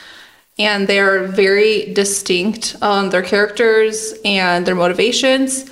and 0.57 0.87
they 0.87 0.99
are 0.99 1.25
very 1.27 1.91
distinct 1.93 2.77
on 2.81 3.09
their 3.09 3.23
characters 3.23 4.13
and 4.23 4.65
their 4.65 4.75
motivations. 4.75 5.69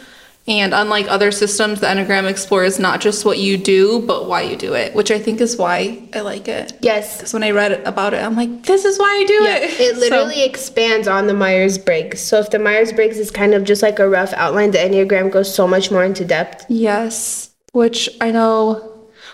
And 0.48 0.74
unlike 0.74 1.06
other 1.08 1.32
systems, 1.32 1.82
the 1.82 1.88
Enneagram 1.88 2.28
explores 2.28 2.80
not 2.80 3.00
just 3.00 3.26
what 3.26 3.38
you 3.38 3.58
do, 3.58 4.02
but 4.08 4.28
why 4.28 4.42
you 4.42 4.56
do 4.58 4.74
it, 4.74 4.96
which 4.96 5.12
I 5.12 5.20
think 5.20 5.40
is 5.40 5.56
why 5.56 6.02
I 6.16 6.22
like 6.22 6.48
it. 6.48 6.74
Yes. 6.82 7.18
Because 7.18 7.32
when 7.34 7.44
I 7.44 7.52
read 7.52 7.74
about 7.86 8.14
it, 8.16 8.24
I'm 8.24 8.36
like, 8.36 8.64
this 8.64 8.84
is 8.84 8.98
why 8.98 9.06
I 9.22 9.24
do 9.26 9.34
Yeah, 9.44 9.58
it. 9.58 9.80
it 9.80 9.94
So- 9.96 10.00
literally 10.00 10.44
expands 10.44 11.08
on 11.08 11.28
the 11.28 11.34
Myers 11.36 11.78
Briggs. 11.78 12.22
So 12.22 12.40
if 12.40 12.50
the 12.50 12.58
Myers 12.60 12.92
Briggs 12.92 13.20
is 13.20 13.30
kind 13.30 13.54
of 13.54 13.64
just 13.64 13.84
like 13.84 14.00
a 14.00 14.10
rough 14.10 14.34
outline, 14.34 14.72
the 14.72 14.80
Enneagram 14.80 15.32
goes 15.32 15.54
so 15.54 15.68
much 15.68 15.92
more 15.92 16.04
into 16.04 16.26
depth. 16.26 16.66
Yes, 16.70 17.52
which 17.74 18.10
I 18.20 18.32
know 18.32 18.91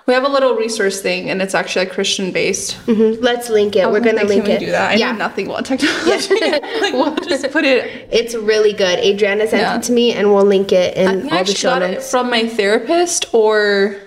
we 0.07 0.13
have 0.13 0.23
a 0.23 0.29
little 0.29 0.55
resource 0.55 1.01
thing, 1.01 1.29
and 1.29 1.41
it's 1.41 1.53
actually 1.53 1.85
like 1.85 1.93
Christian 1.93 2.31
based. 2.31 2.73
hmm 2.85 3.15
Let's 3.19 3.49
link 3.49 3.75
it. 3.75 3.89
We're 3.91 3.99
gonna 3.99 4.23
link 4.23 4.47
it. 4.47 4.59
do 4.61 4.67
that? 4.67 4.91
I 4.91 4.93
yeah, 4.95 5.11
know 5.11 5.17
nothing 5.17 5.47
about 5.47 5.65
technology. 5.65 6.33
like 6.81 6.93
we'll 6.93 7.13
just 7.27 7.51
put 7.51 7.65
it. 7.65 8.07
it's 8.11 8.33
really 8.33 8.71
good. 8.71 8.99
Adriana 8.99 9.47
sent 9.47 9.61
Yeah. 9.63 9.75
it 9.77 9.83
to 9.83 9.91
me, 9.91 10.13
and 10.13 10.33
we'll 10.33 10.45
link 10.45 10.71
it 10.71 10.95
in 10.95 11.29
all 11.31 11.43
the 11.43 11.53
show 11.53 11.71
got 11.71 11.81
it 11.81 11.91
notes. 11.95 12.09
from 12.09 12.29
my 12.29 12.47
therapist, 12.47 13.33
or 13.33 13.97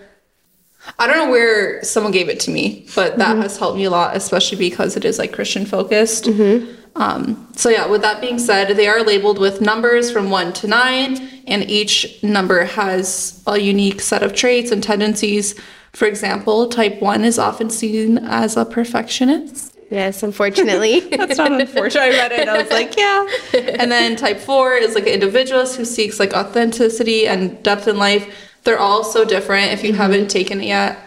I 0.98 1.06
don't 1.06 1.16
know 1.18 1.30
where 1.30 1.84
someone 1.84 2.12
gave 2.12 2.30
it 2.30 2.40
to 2.40 2.50
me, 2.50 2.86
but 2.94 3.18
that 3.18 3.32
Mm-hmm. 3.32 3.42
has 3.42 3.58
helped 3.58 3.76
me 3.76 3.84
a 3.84 3.90
lot, 3.90 4.16
especially 4.16 4.56
because 4.56 4.96
it 4.96 5.04
is 5.04 5.18
like 5.18 5.32
Christian 5.32 5.66
focused. 5.66 6.24
Mm-hmm. 6.24 6.76
Um, 6.96 7.46
so 7.54 7.68
yeah, 7.68 7.86
with 7.86 8.00
that 8.00 8.22
being 8.22 8.38
said, 8.38 8.74
they 8.76 8.88
are 8.88 9.02
labeled 9.04 9.38
with 9.38 9.60
numbers 9.60 10.10
from 10.10 10.30
one 10.30 10.54
to 10.54 10.66
nine, 10.66 11.28
and 11.46 11.70
each 11.70 12.22
number 12.22 12.64
has 12.64 13.42
a 13.46 13.58
unique 13.58 14.00
set 14.00 14.22
of 14.22 14.34
traits 14.34 14.70
and 14.72 14.82
tendencies. 14.82 15.54
For 15.92 16.06
example, 16.06 16.68
type 16.68 17.00
one 17.00 17.24
is 17.24 17.38
often 17.38 17.70
seen 17.70 18.18
as 18.18 18.56
a 18.56 18.64
perfectionist. 18.64 19.76
Yes, 19.90 20.22
unfortunately. 20.22 21.00
That's 21.10 21.36
not 21.38 21.52
unfortunate. 21.52 22.02
I 22.02 22.10
read 22.10 22.32
it 22.32 22.40
and 22.40 22.50
I 22.50 22.62
was 22.62 22.70
like, 22.70 22.96
yeah. 22.96 23.26
And 23.80 23.90
then 23.90 24.14
type 24.14 24.38
four 24.38 24.74
is 24.74 24.94
like 24.94 25.06
an 25.08 25.12
individualist 25.14 25.76
who 25.76 25.84
seeks 25.84 26.20
like 26.20 26.32
authenticity 26.32 27.26
and 27.26 27.60
depth 27.64 27.88
in 27.88 27.98
life. 27.98 28.32
They're 28.62 28.78
all 28.78 29.02
so 29.02 29.24
different. 29.24 29.72
If 29.72 29.82
you 29.82 29.92
haven't 29.94 30.28
taken 30.28 30.60
it 30.60 30.66
yet, 30.66 30.98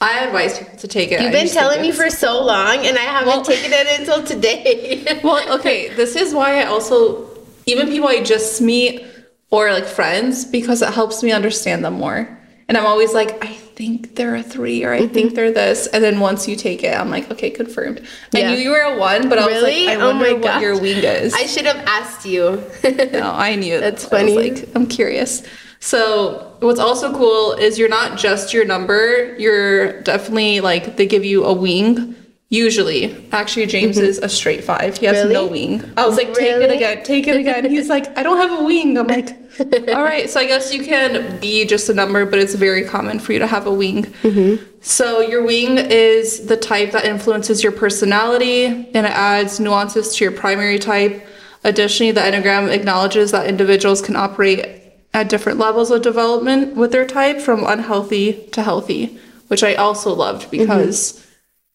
I 0.00 0.24
advise 0.24 0.58
people 0.58 0.78
to 0.78 0.88
take 0.88 1.12
it. 1.12 1.16
Mm-hmm. 1.16 1.24
You've 1.24 1.32
been 1.32 1.48
telling 1.48 1.82
me 1.82 1.92
for 1.92 2.08
so 2.08 2.42
long, 2.42 2.86
and 2.86 2.96
I 2.96 3.02
haven't 3.02 3.28
Well- 3.28 3.44
taken 3.44 3.72
it 3.74 4.00
until 4.00 4.24
today. 4.24 5.20
Well, 5.24 5.58
okay, 5.58 5.88
this 5.94 6.16
is 6.16 6.32
why 6.32 6.62
I 6.62 6.64
also 6.64 7.28
even 7.66 7.88
people 7.88 8.08
I 8.08 8.22
just 8.22 8.62
meet 8.62 9.04
or 9.50 9.70
like 9.72 9.84
friends 9.84 10.46
because 10.46 10.80
it 10.80 10.94
helps 10.94 11.22
me 11.22 11.32
understand 11.32 11.84
them 11.84 11.94
more. 11.94 12.38
And 12.68 12.78
I'm 12.78 12.86
always 12.86 13.12
like, 13.12 13.44
I 13.44 13.58
think 13.80 14.14
they're 14.16 14.36
a 14.36 14.42
three 14.42 14.84
or 14.84 14.92
I 14.92 15.00
Mm-hmm. 15.00 15.14
think 15.14 15.34
they're 15.34 15.50
this. 15.52 15.86
And 15.88 16.04
then 16.04 16.20
once 16.20 16.46
you 16.46 16.54
take 16.56 16.84
it, 16.84 16.94
I'm 16.98 17.08
like, 17.10 17.30
okay, 17.30 17.50
confirmed. 17.50 18.02
I 18.34 18.42
knew 18.42 18.56
you 18.58 18.70
were 18.70 18.80
a 18.80 18.98
one, 18.98 19.28
but 19.30 19.38
I 19.38 19.46
was 19.46 19.62
like, 19.62 19.74
I 19.88 19.94
Oh 19.96 20.08
wonder 20.08 20.26
my 20.26 20.32
what 20.34 20.42
gosh. 20.42 20.62
your 20.62 20.78
wing 20.80 21.02
is. 21.02 21.32
I 21.34 21.46
should 21.46 21.64
have 21.66 21.78
asked 21.86 22.26
you. 22.26 22.62
no, 23.12 23.30
I 23.32 23.54
knew. 23.56 23.80
That's 23.80 24.04
I 24.12 24.22
was 24.22 24.34
funny. 24.34 24.50
like, 24.50 24.68
I'm 24.76 24.86
curious. 24.86 25.42
So 25.80 26.56
what's 26.60 26.78
also 26.80 27.10
cool 27.16 27.52
is 27.54 27.78
you're 27.78 27.88
not 27.88 28.18
just 28.18 28.52
your 28.52 28.66
number. 28.66 29.34
You're 29.38 30.02
definitely 30.02 30.60
like 30.60 30.96
they 30.96 31.06
give 31.06 31.24
you 31.24 31.44
a 31.44 31.54
wing. 31.54 32.14
Usually, 32.52 33.16
actually, 33.30 33.66
James 33.66 33.96
is 33.96 34.18
a 34.18 34.28
straight 34.28 34.64
five. 34.64 34.96
He 34.98 35.06
has 35.06 35.18
Mm-hmm. 35.18 35.28
Really? 35.28 35.34
no 35.34 35.46
wing. 35.46 35.92
I 35.96 36.04
was 36.04 36.16
like, 36.16 36.34
take 36.34 36.56
it 36.56 36.70
again, 36.70 37.04
take 37.04 37.28
it 37.28 37.36
again. 37.36 37.64
He's 37.70 37.88
like, 37.88 38.16
I 38.18 38.24
don't 38.24 38.38
have 38.38 38.58
a 38.60 38.64
wing. 38.64 38.98
I'm 38.98 39.06
like, 39.06 39.30
all 39.88 40.02
right. 40.02 40.28
So 40.28 40.40
I 40.40 40.46
guess 40.46 40.74
you 40.74 40.82
can 40.84 41.38
be 41.38 41.64
just 41.64 41.88
a 41.88 41.94
number, 41.94 42.26
but 42.26 42.40
it's 42.40 42.54
very 42.54 42.84
common 42.84 43.20
for 43.20 43.32
you 43.32 43.38
to 43.38 43.46
have 43.46 43.68
a 43.68 43.72
wing. 43.72 44.02
Mm-hmm. 44.22 44.64
So 44.80 45.20
your 45.20 45.44
wing 45.44 45.78
is 45.78 46.46
the 46.46 46.56
type 46.56 46.90
that 46.90 47.04
influences 47.04 47.62
your 47.62 47.70
personality 47.70 48.64
and 48.66 48.96
it 49.06 49.12
adds 49.12 49.60
nuances 49.60 50.16
to 50.16 50.24
your 50.24 50.32
primary 50.32 50.80
type. 50.80 51.24
Additionally, 51.62 52.10
the 52.10 52.20
Enneagram 52.22 52.68
acknowledges 52.72 53.30
that 53.30 53.46
individuals 53.46 54.02
can 54.02 54.16
operate 54.16 54.66
at 55.14 55.28
different 55.28 55.58
levels 55.60 55.92
of 55.92 56.02
development 56.02 56.74
with 56.74 56.90
their 56.90 57.06
type 57.06 57.40
from 57.40 57.64
unhealthy 57.64 58.44
to 58.52 58.62
healthy, 58.62 59.18
which 59.46 59.62
I 59.62 59.74
also 59.74 60.12
loved 60.12 60.50
because 60.50 61.24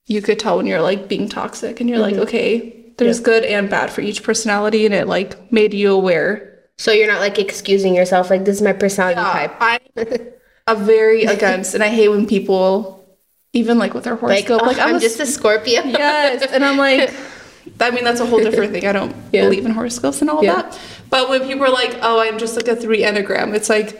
you 0.08 0.22
could 0.22 0.40
tell 0.40 0.58
when 0.58 0.66
you're 0.68 0.82
like 0.82 1.08
being 1.08 1.28
toxic 1.30 1.80
and 1.80 1.90
you're 1.90 2.00
like, 2.00 2.14
mm-hmm. 2.14 2.24
okay, 2.24 2.86
there's 2.98 3.20
good 3.20 3.44
and 3.44 3.70
bad 3.70 3.90
for 3.90 4.02
each 4.02 4.24
personality 4.24 4.86
and 4.86 4.94
it 4.94 5.08
like 5.08 5.52
made 5.52 5.74
you 5.74 5.92
aware. 5.94 6.60
so 6.78 6.92
you're 6.92 7.08
not 7.08 7.20
like 7.22 7.40
excusing 7.40 7.96
yourself, 7.96 8.30
like 8.30 8.46
this 8.46 8.58
is 8.58 8.62
my 8.62 8.74
personality 8.74 9.20
type. 9.22 9.54
I'm 9.60 9.80
a 10.68 10.76
very 10.76 11.24
against 11.26 11.74
and 11.74 11.84
I 11.84 11.90
hate 11.90 12.10
when 12.10 12.26
people 12.28 13.06
even 13.54 13.78
like 13.78 13.94
with 13.94 14.04
their 14.04 14.16
Like, 14.16 14.48
horoscope, 14.48 14.62
oh, 14.64 14.66
like, 14.66 14.80
I'm 14.80 14.96
a 14.96 15.00
just 15.00 15.20
a 15.20 15.26
Scorpio. 15.26 15.82
yes 15.86 16.46
and 16.52 16.64
i'm 16.66 16.78
like 16.78 17.14
i 17.80 17.90
mean 17.90 18.04
that's 18.04 18.20
a 18.20 18.26
whole 18.26 18.40
different 18.40 18.72
thing 18.74 18.86
i 18.86 18.92
don't 18.92 19.16
Yeah. 19.32 19.44
believe 19.44 19.66
in 19.66 19.72
horoscopes 19.72 20.22
and 20.22 20.30
all 20.30 20.44
Yeah. 20.44 20.56
that 20.62 20.80
but 21.10 21.30
when 21.30 21.42
people 21.48 21.64
are 21.66 21.72
like 21.72 21.98
oh 22.02 22.20
i'm 22.20 22.38
just 22.38 22.56
like 22.58 22.68
a 22.68 22.76
three 22.76 23.02
enneagram 23.02 23.56
it's 23.56 23.70
like 23.70 24.00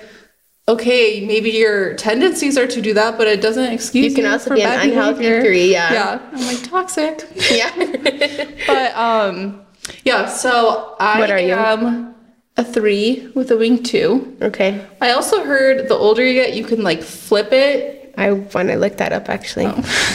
okay 0.68 1.26
maybe 1.26 1.52
your 1.52 1.94
tendencies 1.96 2.58
are 2.58 2.66
to 2.68 2.82
do 2.82 2.94
that 2.94 3.18
but 3.18 3.28
it 3.28 3.42
doesn't 3.42 3.72
excuse 3.72 4.14
You 4.16 4.24
can 4.24 4.32
also 4.32 4.50
for 4.50 4.56
be 4.56 4.64
an 4.64 4.90
unhealthy 4.90 5.20
behavior. 5.20 5.42
three, 5.42 5.72
yeah. 5.72 5.94
yeah 5.94 6.30
i'm 6.32 6.46
like 6.48 6.64
toxic 6.68 7.24
yeah. 7.52 7.72
but 8.68 8.96
um 8.96 9.62
yeah 10.04 10.28
so 10.28 10.96
i 11.00 11.20
What 11.20 11.30
are 11.32 11.40
you? 11.40 11.54
am 11.54 12.16
a 12.58 12.64
three 12.64 13.30
with 13.36 13.52
a 13.52 13.58
wing 13.58 13.84
two 13.84 14.36
okay. 14.42 14.84
i 15.02 15.12
also 15.12 15.44
heard 15.44 15.88
the 15.88 15.94
older 15.96 16.26
you 16.26 16.34
get 16.34 16.56
you 16.56 16.64
can 16.64 16.82
like 16.84 17.02
flip 17.04 17.52
it 17.52 18.02
I 18.18 18.32
want 18.32 18.70
to 18.70 18.78
look 18.78 18.96
that 18.96 19.12
up 19.12 19.28
actually. 19.28 19.66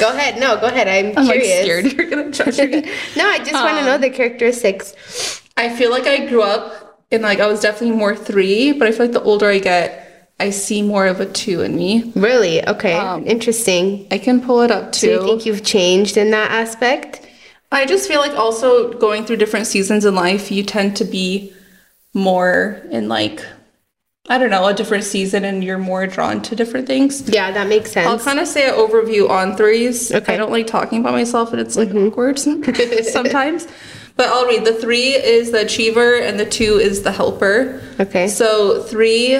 Go 0.00 0.08
ahead. 0.08 0.40
No, 0.40 0.58
go 0.58 0.68
ahead. 0.68 0.88
I'm, 0.88 1.08
Oh. 1.08 1.12
i'm 1.20 1.26
like 1.26 1.42
curious. 1.42 1.60
scared 1.60 1.92
you're 1.92 2.08
gonna 2.08 2.30
judge 2.30 2.56
me 2.56 2.80
no, 3.14 3.28
I 3.28 3.36
just 3.40 3.52
want 3.52 3.74
to 3.76 3.80
Um, 3.80 3.84
know 3.84 3.98
the 3.98 4.08
characteristics. 4.08 4.94
I 5.58 5.68
feel 5.68 5.90
like 5.90 6.06
I 6.06 6.24
grew 6.24 6.40
up 6.40 7.04
and 7.12 7.22
like 7.22 7.40
I 7.40 7.46
was 7.46 7.60
definitely 7.60 7.94
more 7.98 8.16
three, 8.16 8.72
but 8.72 8.88
I 8.88 8.92
feel 8.92 9.04
like 9.04 9.12
the 9.12 9.20
older 9.22 9.50
I 9.50 9.58
get, 9.58 10.09
I 10.40 10.50
see 10.50 10.82
more 10.82 11.06
of 11.06 11.20
a 11.20 11.26
two 11.26 11.60
in 11.62 11.76
me. 11.76 12.12
Really? 12.16 12.66
Okay. 12.66 12.94
um, 12.94 13.26
Interesting. 13.26 14.06
I 14.10 14.18
can 14.18 14.40
pull 14.40 14.62
it 14.62 14.70
up 14.70 14.92
Do 14.92 14.98
too. 15.00 15.10
you 15.10 15.20
think 15.22 15.46
you've 15.46 15.64
changed 15.64 16.16
in 16.16 16.30
that 16.32 16.50
aspect? 16.50 17.26
I 17.72 17.86
just 17.86 18.08
feel 18.08 18.20
like 18.20 18.32
also 18.32 18.92
going 18.94 19.24
through 19.24 19.36
different 19.36 19.66
seasons 19.66 20.04
in 20.04 20.14
life, 20.14 20.50
you 20.50 20.62
tend 20.64 20.96
to 20.96 21.04
be 21.04 21.52
more 22.14 22.82
in 22.90 23.08
like 23.08 23.44
I 24.28 24.38
don't 24.38 24.50
know, 24.50 24.64
a 24.66 24.74
different 24.74 25.02
season 25.04 25.44
and 25.44 25.64
you're 25.64 25.78
more 25.78 26.06
drawn 26.06 26.40
to 26.42 26.54
different 26.54 26.86
things. 26.86 27.28
Yeah, 27.28 27.50
that 27.50 27.66
makes 27.66 27.90
sense. 27.90 28.06
I'll 28.06 28.18
kind 28.18 28.38
of 28.38 28.46
say 28.46 28.68
an 28.68 28.74
overview 28.74 29.28
on 29.28 29.56
threes. 29.56 30.12
Okay. 30.12 30.34
I 30.34 30.36
don't 30.36 30.52
like 30.52 30.68
talking 30.68 31.00
about 31.00 31.12
myself 31.14 31.52
and 31.52 31.60
it's 31.60 31.74
like 31.76 31.92
awkward 31.94 32.38
sometimes. 33.04 33.66
But 34.16 34.28
I'll 34.28 34.46
read. 34.46 34.64
The 34.64 34.74
three 34.74 35.14
is 35.14 35.50
the 35.50 35.62
achiever 35.62 36.16
and 36.16 36.38
the 36.38 36.44
two 36.46 36.74
is 36.74 37.02
the 37.02 37.10
helper. 37.10 37.80
Okay. 37.98 38.28
So 38.28 38.82
three 38.84 39.36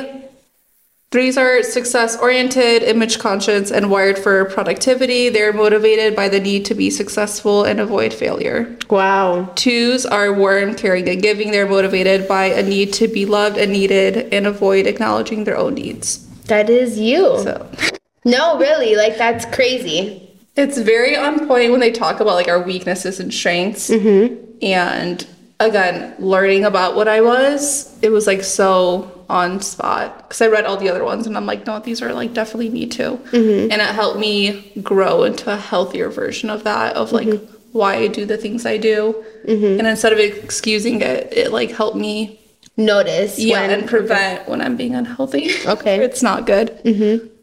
threes 1.11 1.37
are 1.37 1.63
success 1.63 2.17
oriented, 2.17 2.83
image 2.83 3.19
conscious, 3.19 3.71
and 3.71 3.91
wired 3.91 4.19
for 4.19 4.45
productivity. 4.47 5.29
They're 5.29 5.53
motivated 5.53 6.15
by 6.15 6.29
the 6.29 6.41
need 6.41 6.65
to 6.67 6.75
be 6.75 6.91
successful 6.91 7.65
and 7.65 7.81
avoid 7.81 8.15
failure. 8.15 8.77
Wow. 8.89 9.51
Twos 9.55 10.07
are 10.07 10.33
warm, 10.33 10.75
caring, 10.75 11.09
and 11.09 11.23
giving. 11.23 11.51
They're 11.51 11.69
motivated 11.69 12.29
by 12.29 12.47
a 12.47 12.63
need 12.63 12.93
to 12.95 13.09
be 13.09 13.27
loved 13.27 13.59
and 13.59 13.73
needed 13.73 14.33
and 14.33 14.47
avoid 14.47 14.87
acknowledging 14.87 15.45
their 15.45 15.57
own 15.57 15.75
needs. 15.75 16.27
That 16.45 16.71
is 16.71 16.99
you. 16.99 17.41
So 17.43 17.71
No, 18.25 18.59
really. 18.59 18.97
Like 18.97 19.17
that's 19.17 19.45
crazy. 19.47 20.29
It's 20.57 20.79
very 20.79 21.17
on 21.17 21.47
point 21.47 21.71
when 21.71 21.81
they 21.81 21.93
talk 21.93 22.21
about 22.21 22.35
like 22.35 22.49
our 22.49 22.61
weaknesses 22.61 23.19
and 23.21 23.33
strengths. 23.33 23.89
Mm-hmm. 23.89 24.45
And 24.63 25.27
again, 25.61 26.15
learning 26.19 26.65
about 26.65 26.97
what 26.97 27.07
I 27.07 27.21
was, 27.21 27.97
it 28.03 28.09
was 28.11 28.27
like 28.27 28.43
so 28.43 29.25
on 29.29 29.61
spot 29.61 30.17
because 30.19 30.41
I 30.41 30.49
read 30.49 30.65
all 30.65 30.77
the 30.77 30.89
other 30.89 31.05
ones 31.05 31.27
and 31.27 31.37
I'm 31.37 31.47
like, 31.47 31.67
no, 31.67 31.79
these 31.79 32.03
are 32.03 32.13
like 32.13 32.35
definitely 32.35 32.71
me 32.71 32.87
too. 32.87 33.21
Mm-hmm. 33.31 33.71
And 33.71 33.81
it 33.81 33.95
helped 33.95 34.19
me 34.19 34.73
grow 34.83 35.23
into 35.23 35.53
a 35.53 35.57
healthier 35.57 36.09
version 36.09 36.51
of 36.51 36.65
that, 36.65 36.97
of 36.97 37.13
like 37.13 37.29
mm-hmm. 37.29 37.57
why 37.73 37.95
I 37.97 38.09
do 38.09 38.25
the 38.25 38.37
things 38.37 38.67
I 38.67 38.79
do. 38.79 39.25
Mm-hmm. 39.47 39.79
And 39.79 39.87
instead 39.87 40.13
of 40.13 40.19
excusing 40.19 41.03
it, 41.03 41.33
it 41.33 41.53
like 41.53 41.71
helped 41.71 41.97
me, 41.97 42.41
Notice. 42.77 43.39
yeah, 43.39 43.61
when- 43.61 43.71
and 43.71 43.89
prevent 43.89 44.49
when 44.49 44.61
I'm 44.61 44.77
being 44.77 44.95
unhealthy. 44.95 45.51
Okay. 45.67 46.01
it's 46.05 46.23
not 46.23 46.47
good. 46.47 46.81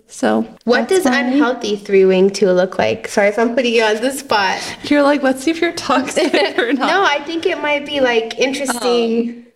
So, 0.09 0.47
What 0.63 0.87
does 0.87 1.03
why- 1.05 1.19
unhealthy 1.19 1.75
three 1.75 2.05
wing 2.05 2.29
two 2.29 2.49
look 2.51 2.77
like? 2.79 3.07
Sorry 3.07 3.27
if 3.27 3.37
I'm 3.37 3.53
putting 3.55 3.73
you 3.73 3.83
on 3.83 3.97
the 3.97 4.11
spot. 4.11 4.59
You're 4.83 5.03
like, 5.03 5.21
let's 5.21 5.43
see 5.43 5.51
if 5.51 5.59
you're 5.61 5.73
toxic 5.73 6.33
or 6.57 6.73
not. 6.73 6.87
No, 6.87 7.03
I 7.03 7.21
think 7.25 7.45
it 7.45 7.61
might 7.61 7.85
be 7.85 7.99
like 7.99 8.37
interesting. 8.39 9.29
Um, 9.29 9.47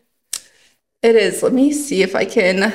it 1.02 1.16
is. 1.16 1.42
Let 1.42 1.54
me 1.54 1.72
see 1.72 2.04
if 2.04 2.16
I 2.16 2.26
can. 2.26 2.74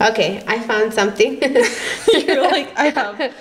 Okay, 0.00 0.42
I 0.46 0.58
found 0.60 0.92
something. 0.94 1.40
You're 2.12 2.42
like, 2.42 2.72
I 2.78 2.90
have. 2.94 3.34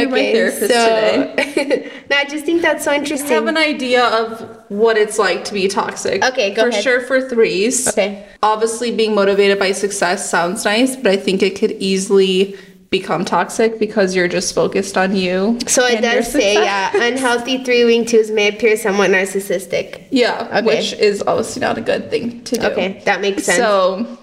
You're 0.00 0.10
my 0.10 0.32
therapist 0.32 0.60
today. 0.62 1.92
no, 2.10 2.16
I 2.16 2.24
just 2.24 2.44
think 2.44 2.62
that's 2.62 2.84
so 2.84 2.92
interesting. 2.92 3.30
I 3.30 3.34
have 3.34 3.46
an 3.46 3.56
idea 3.56 4.04
of 4.04 4.64
what 4.68 4.96
it's 4.96 5.18
like 5.18 5.44
to 5.46 5.54
be 5.54 5.68
toxic. 5.68 6.24
Okay, 6.24 6.54
go 6.54 6.62
for 6.62 6.68
ahead. 6.68 6.82
sure 6.84 7.00
for 7.02 7.28
threes. 7.28 7.88
Okay. 7.88 8.26
Obviously, 8.42 8.94
being 8.94 9.14
motivated 9.14 9.58
by 9.58 9.72
success 9.72 10.28
sounds 10.30 10.64
nice, 10.64 10.96
but 10.96 11.08
I 11.08 11.16
think 11.16 11.42
it 11.42 11.58
could 11.58 11.72
easily 11.72 12.56
become 12.90 13.24
toxic 13.24 13.78
because 13.80 14.14
you're 14.14 14.28
just 14.28 14.54
focused 14.54 14.96
on 14.96 15.14
you. 15.16 15.58
So 15.66 15.84
it 15.86 16.02
does 16.02 16.30
say, 16.30 16.54
yeah, 16.54 16.92
uh, 16.94 17.00
unhealthy 17.02 17.64
three 17.64 17.84
wing 17.84 18.04
twos 18.04 18.30
may 18.30 18.48
appear 18.48 18.76
somewhat 18.76 19.10
narcissistic. 19.10 20.06
Yeah, 20.10 20.48
Okay. 20.58 20.62
which 20.64 20.92
is 20.94 21.22
obviously 21.26 21.60
not 21.60 21.78
a 21.78 21.80
good 21.80 22.10
thing 22.10 22.44
to 22.44 22.56
do. 22.56 22.66
Okay, 22.66 23.02
that 23.04 23.20
makes 23.20 23.44
sense. 23.44 23.58
So 23.58 24.18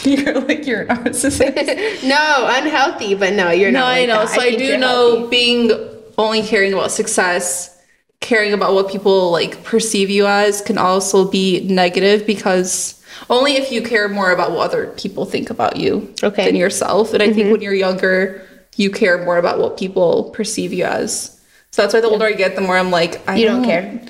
you're 0.04 0.40
like 0.40 0.66
you're 0.66 0.82
a 0.82 0.86
narcissist. 0.86 2.02
no, 2.08 2.46
unhealthy, 2.48 3.14
but 3.14 3.32
no, 3.34 3.50
you're 3.50 3.70
not. 3.70 3.80
No, 3.80 3.84
not. 3.86 3.94
I 3.96 4.04
know. 4.06 4.18
that. 4.20 4.28
So 4.30 4.40
I, 4.40 4.44
think 4.50 4.58
do 4.58 4.76
know 4.78 5.16
healthy. 5.20 5.30
being 5.30 5.70
only 6.18 6.42
caring 6.42 6.72
about 6.72 6.90
success, 6.90 7.76
caring 8.20 8.52
about 8.52 8.74
what 8.74 8.90
people 8.90 9.30
like 9.30 9.62
perceive 9.64 10.10
you 10.10 10.26
as 10.26 10.60
can 10.62 10.78
also 10.78 11.28
be 11.30 11.66
negative 11.68 12.26
because 12.26 13.02
only 13.28 13.56
if 13.56 13.70
you 13.72 13.82
care 13.82 14.08
more 14.08 14.30
about 14.30 14.50
what 14.52 14.60
other 14.70 14.88
people 14.96 15.24
think 15.26 15.50
about 15.50 15.76
you 15.76 16.12
Okay. 16.22 16.44
than 16.46 16.56
yourself. 16.56 17.12
And 17.12 17.22
I 17.22 17.26
Mm-hmm. 17.26 17.34
think 17.34 17.52
when 17.52 17.60
you're 17.62 17.74
younger, 17.74 18.46
you 18.76 18.90
care 18.90 19.22
more 19.24 19.36
about 19.36 19.58
what 19.58 19.76
people 19.78 20.30
perceive 20.30 20.72
you 20.72 20.84
as. 20.84 21.38
So 21.70 21.82
that's 21.82 21.92
why 21.94 22.00
the 22.00 22.08
older 22.08 22.24
I 22.26 22.32
get, 22.32 22.54
the 22.56 22.62
more 22.62 22.76
I'm 22.76 22.90
like, 22.90 23.20
I 23.28 23.36
You 23.36 23.46
don't 23.46 23.64
care. 23.64 24.00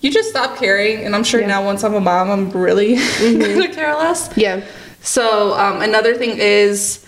You 0.00 0.10
just 0.10 0.28
stop 0.28 0.58
caring, 0.58 1.04
and 1.04 1.14
I'm 1.14 1.24
sure 1.24 1.46
now 1.46 1.64
once 1.64 1.82
I'm 1.84 1.94
a 1.94 2.00
mom, 2.00 2.28
I'm 2.30 2.50
really 2.50 2.96
Mm-hmm. 2.96 3.40
gonna 3.40 3.72
care 3.74 3.94
less. 3.94 4.30
Yeah. 4.36 4.60
So 5.04 5.52
um, 5.52 5.82
another 5.82 6.14
thing 6.14 6.38
is, 6.38 7.04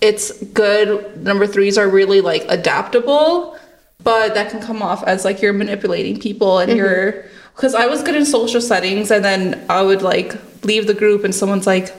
it's 0.00 0.42
good. 0.46 1.22
Number 1.22 1.46
threes 1.46 1.78
are 1.78 1.88
really 1.88 2.20
like 2.20 2.44
adaptable, 2.48 3.56
but 4.02 4.34
that 4.34 4.50
can 4.50 4.60
come 4.60 4.82
off 4.82 5.02
as 5.04 5.24
like 5.24 5.40
you're 5.40 5.52
manipulating 5.52 6.18
people 6.18 6.58
and 6.58 6.76
you're. 6.76 7.24
Because 7.54 7.74
I 7.74 7.86
was 7.86 8.02
good 8.02 8.14
in 8.14 8.24
social 8.24 8.60
settings, 8.60 9.10
and 9.10 9.24
then 9.24 9.64
I 9.68 9.82
would 9.82 10.02
like 10.02 10.36
leave 10.64 10.86
the 10.86 10.94
group, 10.94 11.24
and 11.24 11.34
someone's 11.34 11.66
like, 11.66 11.92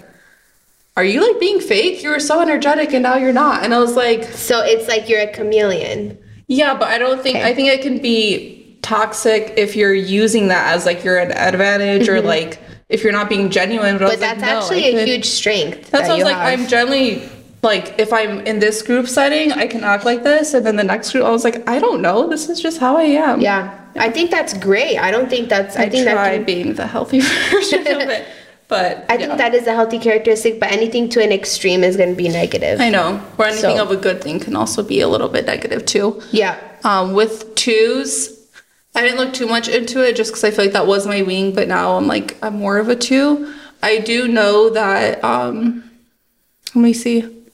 "Are 0.95 1.03
you 1.03 1.25
like 1.25 1.39
being 1.39 1.59
fake? 1.59 2.01
You 2.03 2.11
were 2.11 2.19
so 2.19 2.41
energetic, 2.41 2.93
and 2.93 3.03
now 3.03 3.15
you're 3.15 3.33
not." 3.33 3.63
And 3.63 3.73
I 3.73 3.79
was 3.79 3.95
like, 3.95 4.23
So 4.25 4.61
it's 4.63 4.87
like 4.87 5.09
you're 5.09 5.21
a 5.21 5.31
chameleon. 5.33 6.17
"Yeah, 6.47 6.73
but 6.77 6.87
I 6.87 6.97
don't 6.97 7.21
think. 7.21 7.37
Okay. 7.37 7.49
I 7.49 7.53
think 7.53 7.69
it 7.69 7.81
can 7.81 7.99
be 8.01 8.77
toxic 8.81 9.53
if 9.57 9.75
you're 9.75 9.93
using 9.93 10.47
that 10.47 10.73
as 10.73 10.85
like 10.85 11.03
you're 11.03 11.19
an 11.19 11.31
advantage, 11.33 12.07
or 12.07 12.21
like 12.21 12.59
if 12.89 13.03
you're 13.03 13.13
not 13.13 13.29
being 13.29 13.49
genuine." 13.49 13.97
But. 13.97 14.09
But 14.09 14.19
that's 14.19 14.41
like, 14.41 14.51
actually 14.51 14.95
a 14.95 15.05
huge 15.05 15.25
strength. 15.25 15.91
that's 15.91 16.07
that 16.07 16.11
I 16.11 16.15
was 16.15 16.23
like. 16.23 16.35
have. 16.35 16.59
I'm 16.59 16.67
generally 16.67 17.29
like, 17.61 17.99
if 17.99 18.13
I'm 18.13 18.41
in 18.41 18.59
this 18.59 18.81
group 18.81 19.07
setting, 19.07 19.51
I 19.51 19.67
can 19.67 19.83
act 19.83 20.05
like 20.05 20.23
this, 20.23 20.53
and 20.53 20.65
then 20.65 20.75
the 20.75 20.83
next 20.83 21.11
group, 21.11 21.25
I 21.25 21.31
was 21.31 21.43
like, 21.43 21.67
I 21.67 21.79
don't 21.79 22.01
know. 22.01 22.27
This 22.27 22.49
is 22.49 22.61
just 22.61 22.79
how 22.79 22.95
I 22.97 23.03
am. 23.03 23.41
Yeah, 23.41 23.79
I 23.95 24.09
think 24.09 24.31
that's 24.31 24.57
great. 24.57 24.97
I 24.97 25.11
don't 25.11 25.29
think 25.29 25.49
that's. 25.49 25.75
I, 25.75 25.83
I, 25.83 25.89
think 25.89 26.05
try 26.05 26.13
that. 26.15 26.35
Can, 26.35 26.45
being 26.45 26.73
the 26.73 26.87
healthy 26.87 27.19
version 27.51 27.79
of 27.87 28.09
it. 28.09 28.27
But 28.69 29.05
I 29.09 29.13
yeah. 29.13 29.17
think 29.17 29.37
that 29.39 29.53
is 29.53 29.67
a 29.67 29.73
healthy 29.73 29.99
characteristic, 29.99 30.59
but 30.59 30.71
anything 30.71 31.09
to 31.09 31.21
an 31.21 31.31
extreme 31.31 31.83
is 31.83 31.97
going 31.97 32.09
to 32.09 32.15
be 32.15 32.29
negative. 32.29 32.79
I 32.79 32.89
know. 32.89 33.21
Or 33.37 33.45
anything 33.45 33.77
So- 33.77 33.83
of 33.83 33.91
a 33.91 33.97
good 33.97 34.23
thing 34.23 34.39
can 34.39 34.55
also 34.55 34.81
be 34.83 35.01
a 35.01 35.09
little 35.09 35.29
bit 35.29 35.45
negative 35.45 35.85
too. 35.85 36.21
Yeah. 36.31 36.57
Um, 36.85 37.13
with 37.13 37.55
twos, 37.55 38.38
I 38.95 39.01
didn't 39.01 39.17
look 39.17 39.33
too 39.33 39.47
much 39.47 39.67
into 39.67 40.05
it 40.05 40.15
just 40.15 40.31
because 40.31 40.43
I 40.43 40.51
feel 40.51 40.65
like 40.65 40.73
that 40.73 40.87
was 40.87 41.07
my 41.07 41.21
wing, 41.21 41.53
but 41.53 41.67
now 41.67 41.95
I'm 41.97 42.07
like 42.07 42.37
I'm 42.43 42.55
more 42.55 42.77
of 42.77 42.89
a 42.89 42.95
two. 42.95 43.53
I 43.81 43.99
do 43.99 44.27
know 44.27 44.69
that. 44.71 45.23
Um, 45.23 45.89
let 46.75 46.81
me 46.81 46.93
see. 46.93 47.45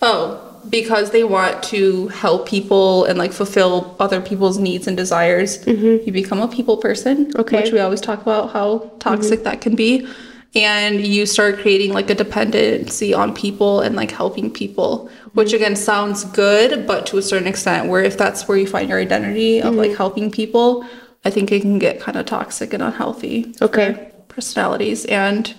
Oh, 0.00 0.48
because 0.68 1.10
they 1.10 1.24
want 1.24 1.62
to 1.64 2.08
help 2.08 2.46
people 2.48 3.04
and 3.06 3.18
like 3.18 3.32
fulfill 3.32 3.96
other 3.98 4.20
people's 4.20 4.58
needs 4.58 4.86
and 4.86 4.96
desires, 4.96 5.66
you 5.66 6.12
become 6.12 6.40
a 6.40 6.48
people 6.48 6.76
person. 6.76 7.32
Okay. 7.36 7.62
Which 7.62 7.72
we 7.72 7.80
always 7.80 8.00
talk 8.00 8.22
about 8.22 8.52
how 8.52 8.90
toxic 9.00 9.42
that 9.44 9.60
can 9.60 9.74
be. 9.74 10.06
And 10.54 11.06
you 11.06 11.24
start 11.24 11.60
creating 11.60 11.94
like 11.94 12.10
a 12.10 12.14
dependency 12.14 13.14
on 13.14 13.34
people 13.34 13.80
and 13.80 13.96
like 13.96 14.10
helping 14.10 14.50
people, 14.50 15.10
which 15.32 15.48
mm-hmm. 15.48 15.56
again 15.56 15.76
sounds 15.76 16.24
good, 16.24 16.86
but 16.86 17.06
to 17.06 17.18
a 17.18 17.22
certain 17.22 17.48
extent, 17.48 17.88
where 17.88 18.02
if 18.02 18.18
that's 18.18 18.46
where 18.46 18.58
you 18.58 18.66
find 18.66 18.88
your 18.90 19.00
identity 19.00 19.60
of 19.60 19.68
mm-hmm. 19.70 19.78
like 19.78 19.96
helping 19.96 20.30
people, 20.30 20.84
I 21.24 21.30
think 21.30 21.50
it 21.52 21.62
can 21.62 21.78
get 21.78 22.00
kind 22.00 22.18
of 22.18 22.26
toxic 22.26 22.74
and 22.74 22.82
unhealthy. 22.82 23.54
Okay. 23.62 24.12
personalities. 24.28 25.04
And 25.06 25.54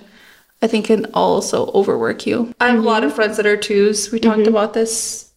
I 0.61 0.67
think 0.67 0.89
it 0.89 1.01
can 1.01 1.11
also 1.13 1.71
overwork 1.71 2.25
you. 2.25 2.53
I 2.61 2.69
have 2.69 2.79
a 2.79 2.81
lot 2.81 3.03
of 3.03 3.09
mm-hmm. 3.09 3.15
friends 3.15 3.37
that 3.37 3.45
are 3.45 3.57
twos. 3.57 4.11
We 4.11 4.19
talked 4.19 4.47
about 4.47 4.73
this. 4.73 5.31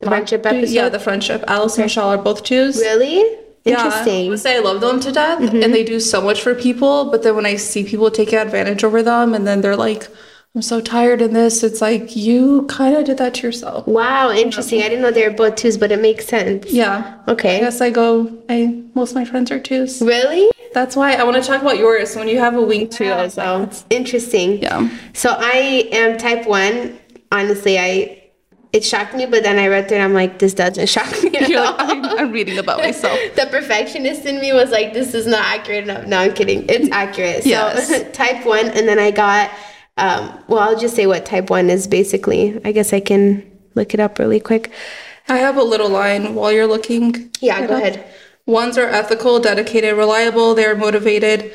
The 0.00 0.06
friendship 0.06 0.46
episode. 0.46 0.72
Yeah, 0.72 0.88
the 0.88 0.98
friendship. 0.98 1.44
Alice 1.46 1.76
and 1.76 1.84
Michelle 1.84 2.08
are 2.08 2.18
both 2.18 2.42
twos. 2.42 2.78
Really? 2.78 3.38
Yeah, 3.64 3.82
I 3.82 3.84
Interesting. 3.84 4.28
would 4.30 4.40
say 4.40 4.56
I 4.56 4.60
love 4.60 4.80
them 4.80 5.00
to 5.00 5.12
death, 5.12 5.40
and 5.40 5.50
mm-hmm. 5.50 5.72
they 5.72 5.84
do 5.84 6.00
so 6.00 6.22
much 6.22 6.40
for 6.42 6.54
people. 6.54 7.10
But 7.10 7.22
then 7.22 7.36
when 7.36 7.44
I 7.44 7.56
see 7.56 7.84
people 7.84 8.10
taking 8.10 8.38
advantage 8.38 8.84
over 8.84 9.02
them, 9.02 9.34
and 9.34 9.46
then 9.46 9.60
they're 9.60 9.76
like, 9.76 10.08
"I'm 10.54 10.62
so 10.62 10.80
tired 10.80 11.20
in 11.20 11.34
this," 11.34 11.62
it's 11.62 11.82
like 11.82 12.16
you 12.16 12.64
kind 12.68 12.96
of 12.96 13.04
did 13.04 13.18
that 13.18 13.34
to 13.34 13.46
yourself. 13.46 13.86
Wow, 13.86 14.30
interesting. 14.30 14.80
I 14.80 14.88
didn't 14.88 15.02
know 15.02 15.10
they 15.10 15.28
were 15.28 15.34
both 15.34 15.56
twos, 15.56 15.76
but 15.76 15.92
it 15.92 16.00
makes 16.00 16.26
sense. 16.26 16.72
Yeah. 16.72 17.18
Okay. 17.28 17.58
I 17.58 17.60
guess 17.60 17.82
I 17.82 17.90
go. 17.90 18.32
I 18.48 18.82
most 18.94 19.10
of 19.10 19.16
my 19.16 19.26
friends 19.26 19.50
are 19.50 19.60
twos. 19.60 20.00
Really? 20.00 20.50
That's 20.72 20.96
why 20.96 21.14
I 21.14 21.24
want 21.24 21.36
to 21.36 21.42
talk 21.42 21.60
about 21.60 21.76
yours. 21.76 22.16
When 22.16 22.28
you 22.28 22.38
have 22.38 22.54
a 22.54 22.62
wing 22.62 22.88
two, 22.88 23.06
I 23.06 23.24
was 23.24 23.36
like, 23.36 23.72
interesting. 23.90 24.62
yeah. 24.62 24.88
So 25.12 25.34
I 25.36 25.88
am 25.92 26.16
type 26.16 26.46
one. 26.46 26.98
Honestly, 27.32 27.78
I 27.78 28.20
it 28.72 28.84
shocked 28.84 29.14
me, 29.14 29.26
but 29.26 29.42
then 29.42 29.58
I 29.58 29.66
read 29.66 29.88
through 29.88 29.98
and 29.98 30.04
I'm 30.04 30.14
like, 30.14 30.38
this 30.38 30.54
doesn't 30.54 30.88
shock 30.96 31.10
me 31.22 31.29
You're 31.48 31.60
like, 31.62 31.74
I'm, 31.78 32.04
I'm 32.18 32.32
reading 32.32 32.58
about 32.58 32.78
myself. 32.78 33.18
the 33.34 33.46
perfectionist 33.50 34.24
in 34.26 34.40
me 34.40 34.52
was 34.52 34.70
like, 34.70 34.92
this 34.92 35.14
is 35.14 35.26
not 35.26 35.44
accurate 35.44 35.84
enough. 35.84 36.06
No, 36.06 36.18
I'm 36.18 36.34
kidding. 36.34 36.66
It's 36.68 36.90
accurate. 36.90 37.44
So 37.44 37.48
Yes. 37.50 38.12
type 38.16 38.44
one, 38.44 38.66
and 38.66 38.88
then 38.88 38.98
I 38.98 39.10
got 39.10 39.50
um, 39.96 40.42
well, 40.48 40.60
I'll 40.60 40.78
just 40.78 40.96
say 40.96 41.06
what 41.06 41.26
type 41.26 41.50
one 41.50 41.68
is 41.68 41.86
basically. 41.86 42.58
I 42.64 42.72
guess 42.72 42.92
I 42.92 43.00
can 43.00 43.44
look 43.74 43.92
it 43.92 44.00
up 44.00 44.18
really 44.18 44.40
quick. 44.40 44.72
I 45.28 45.36
have 45.36 45.56
a 45.56 45.62
little 45.62 45.90
line 45.90 46.34
while 46.34 46.50
you're 46.50 46.66
looking. 46.66 47.30
Yeah, 47.40 47.66
go 47.66 47.76
ahead. 47.76 48.04
Ones 48.46 48.78
are 48.78 48.88
ethical, 48.88 49.38
dedicated, 49.38 49.94
reliable. 49.96 50.54
They 50.54 50.64
are 50.64 50.74
motivated 50.74 51.52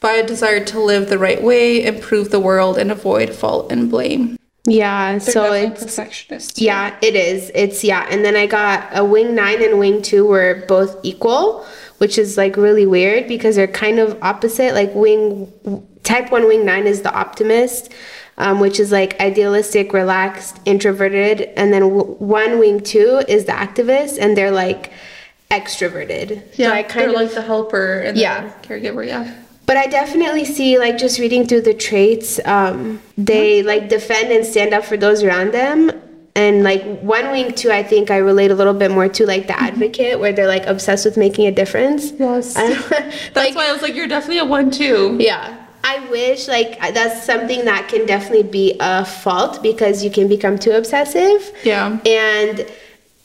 by 0.00 0.12
a 0.12 0.26
desire 0.26 0.64
to 0.64 0.80
live 0.80 1.08
the 1.08 1.18
right 1.18 1.42
way, 1.42 1.84
improve 1.84 2.30
the 2.30 2.40
world, 2.40 2.78
and 2.78 2.90
avoid 2.90 3.34
fault 3.34 3.70
and 3.70 3.90
blame. 3.90 4.36
Yeah, 4.64 5.18
so 5.18 5.42
Definitely 5.42 5.72
it's 5.74 5.82
perfectionist. 5.82 6.60
Yeah, 6.60 6.94
it 7.02 7.16
is. 7.16 7.50
It's 7.54 7.82
yeah, 7.82 8.06
and 8.08 8.24
then 8.24 8.36
I 8.36 8.46
got 8.46 8.88
a 8.96 9.04
wing 9.04 9.34
nine 9.34 9.60
and 9.62 9.78
wing 9.78 10.02
two 10.02 10.24
were 10.24 10.64
both 10.68 10.96
equal, 11.02 11.66
which 11.98 12.16
is 12.16 12.36
like 12.36 12.56
really 12.56 12.86
weird 12.86 13.26
because 13.26 13.56
they're 13.56 13.66
kind 13.66 13.98
of 13.98 14.16
opposite. 14.22 14.74
Like 14.74 14.94
wing 14.94 15.52
type 16.04 16.30
one 16.30 16.46
wing 16.46 16.64
nine 16.64 16.86
is 16.86 17.02
the 17.02 17.12
optimist, 17.12 17.92
um, 18.38 18.60
which 18.60 18.78
is 18.78 18.92
like 18.92 19.18
idealistic, 19.20 19.92
relaxed, 19.92 20.60
introverted, 20.64 21.40
and 21.56 21.72
then 21.72 21.82
w- 21.82 22.14
one 22.18 22.60
wing 22.60 22.78
two 22.80 23.20
is 23.26 23.46
the 23.46 23.52
activist, 23.52 24.16
and 24.20 24.36
they're 24.36 24.52
like 24.52 24.92
extroverted. 25.50 26.42
Yeah, 26.56 26.68
so 26.68 26.72
I 26.74 26.82
kind 26.84 27.00
they're 27.00 27.08
of 27.08 27.14
like 27.16 27.34
the 27.34 27.42
helper 27.42 28.00
and 28.00 28.16
Yeah. 28.16 28.48
the 28.62 28.68
caregiver. 28.68 29.04
Yeah. 29.06 29.34
But 29.72 29.78
I 29.78 29.86
definitely 29.86 30.44
see, 30.44 30.78
like, 30.78 30.98
just 30.98 31.18
reading 31.18 31.46
through 31.46 31.62
the 31.62 31.72
traits, 31.72 32.38
um, 32.44 33.00
they 33.16 33.62
like 33.62 33.88
defend 33.88 34.30
and 34.30 34.44
stand 34.44 34.74
up 34.74 34.84
for 34.84 34.98
those 34.98 35.22
around 35.22 35.54
them. 35.54 35.90
And 36.36 36.62
like 36.62 36.82
one 37.00 37.30
wing 37.30 37.54
two, 37.54 37.72
I 37.72 37.82
think 37.82 38.10
I 38.10 38.18
relate 38.18 38.50
a 38.50 38.54
little 38.54 38.74
bit 38.74 38.90
more 38.90 39.08
to 39.08 39.24
like 39.24 39.46
the 39.46 39.58
advocate, 39.58 40.20
where 40.20 40.30
they're 40.30 40.46
like 40.46 40.66
obsessed 40.66 41.06
with 41.06 41.16
making 41.16 41.46
a 41.46 41.50
difference. 41.52 42.12
Yes. 42.18 42.52
That's 42.54 43.34
like, 43.34 43.54
why 43.54 43.70
I 43.70 43.72
was 43.72 43.80
like, 43.80 43.94
you're 43.94 44.08
definitely 44.08 44.40
a 44.40 44.44
one 44.44 44.70
too. 44.70 45.16
yeah. 45.18 45.66
I 45.84 46.06
wish 46.10 46.48
like 46.48 46.78
that's 46.92 47.24
something 47.24 47.64
that 47.64 47.88
can 47.88 48.04
definitely 48.04 48.42
be 48.42 48.76
a 48.78 49.06
fault 49.06 49.62
because 49.62 50.04
you 50.04 50.10
can 50.10 50.28
become 50.28 50.58
too 50.58 50.72
obsessive. 50.72 51.50
Yeah. 51.64 51.98
And 52.04 52.70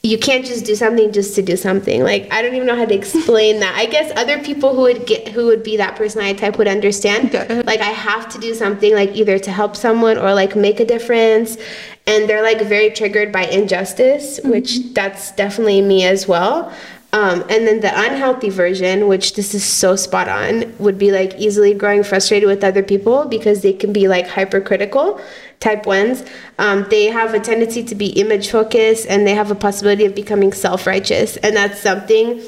you 0.04 0.18
can't 0.18 0.46
just 0.46 0.66
do 0.66 0.76
something 0.76 1.12
just 1.12 1.36
to 1.36 1.42
do 1.42 1.58
something. 1.58 2.04
Like 2.04 2.32
I 2.32 2.42
don't 2.42 2.56
even 2.56 2.68
know 2.68 2.76
how 2.76 2.86
to 2.86 2.94
explain 2.94 3.60
that. 3.60 3.76
I 3.76 3.86
guess 3.86 4.12
other 4.16 4.42
people 4.42 4.76
who 4.76 4.82
would 4.82 5.06
get 5.06 5.28
who 5.28 5.48
would 5.48 5.64
be 5.64 5.78
that 5.78 5.96
personality 5.96 6.40
type 6.40 6.58
would 6.58 6.68
understand. 6.68 7.34
Like 7.66 7.82
I 7.82 7.92
have 7.92 8.30
to 8.30 8.40
do 8.40 8.54
something 8.54 8.94
like 8.94 9.16
either 9.16 9.40
to 9.40 9.52
help 9.52 9.76
someone 9.76 10.18
or 10.18 10.34
like 10.34 10.56
make 10.56 10.80
a 10.80 10.86
difference. 10.86 11.58
And 12.06 12.30
they're 12.30 12.44
like 12.44 12.62
very 12.62 12.90
triggered 12.92 13.34
by 13.34 13.48
injustice, 13.48 14.40
mm-hmm. 14.40 14.50
which 14.50 14.94
that's 14.94 15.32
definitely 15.34 15.82
me 15.82 16.06
as 16.06 16.28
well. 16.28 16.72
Um, 17.18 17.42
and 17.50 17.66
then 17.66 17.80
the 17.80 17.92
unhealthy 18.00 18.52
version, 18.52 19.08
which 19.08 19.34
this 19.34 19.56
is 19.56 19.64
so 19.64 19.96
spot 19.96 20.28
on, 20.28 20.78
would 20.78 21.00
be 21.00 21.12
like 21.12 21.34
easily 21.40 21.74
growing 21.74 22.04
frustrated 22.04 22.48
with 22.48 22.64
other 22.64 22.84
people 22.84 23.26
because 23.26 23.64
they 23.64 23.74
can 23.74 23.92
be 23.92 24.08
like 24.08 24.28
hypercritical. 24.28 25.20
Type 25.60 25.88
ones, 25.88 26.24
um, 26.60 26.86
they 26.92 27.06
have 27.06 27.34
a 27.34 27.40
tendency 27.40 27.84
to 27.86 27.96
be 27.96 28.10
image 28.10 28.52
focused 28.52 29.08
and 29.10 29.26
they 29.26 29.34
have 29.34 29.50
a 29.50 29.56
possibility 29.56 30.06
of 30.06 30.14
becoming 30.14 30.54
self 30.54 30.86
righteous. 30.86 31.38
And 31.38 31.56
that's 31.56 31.80
something 31.80 32.40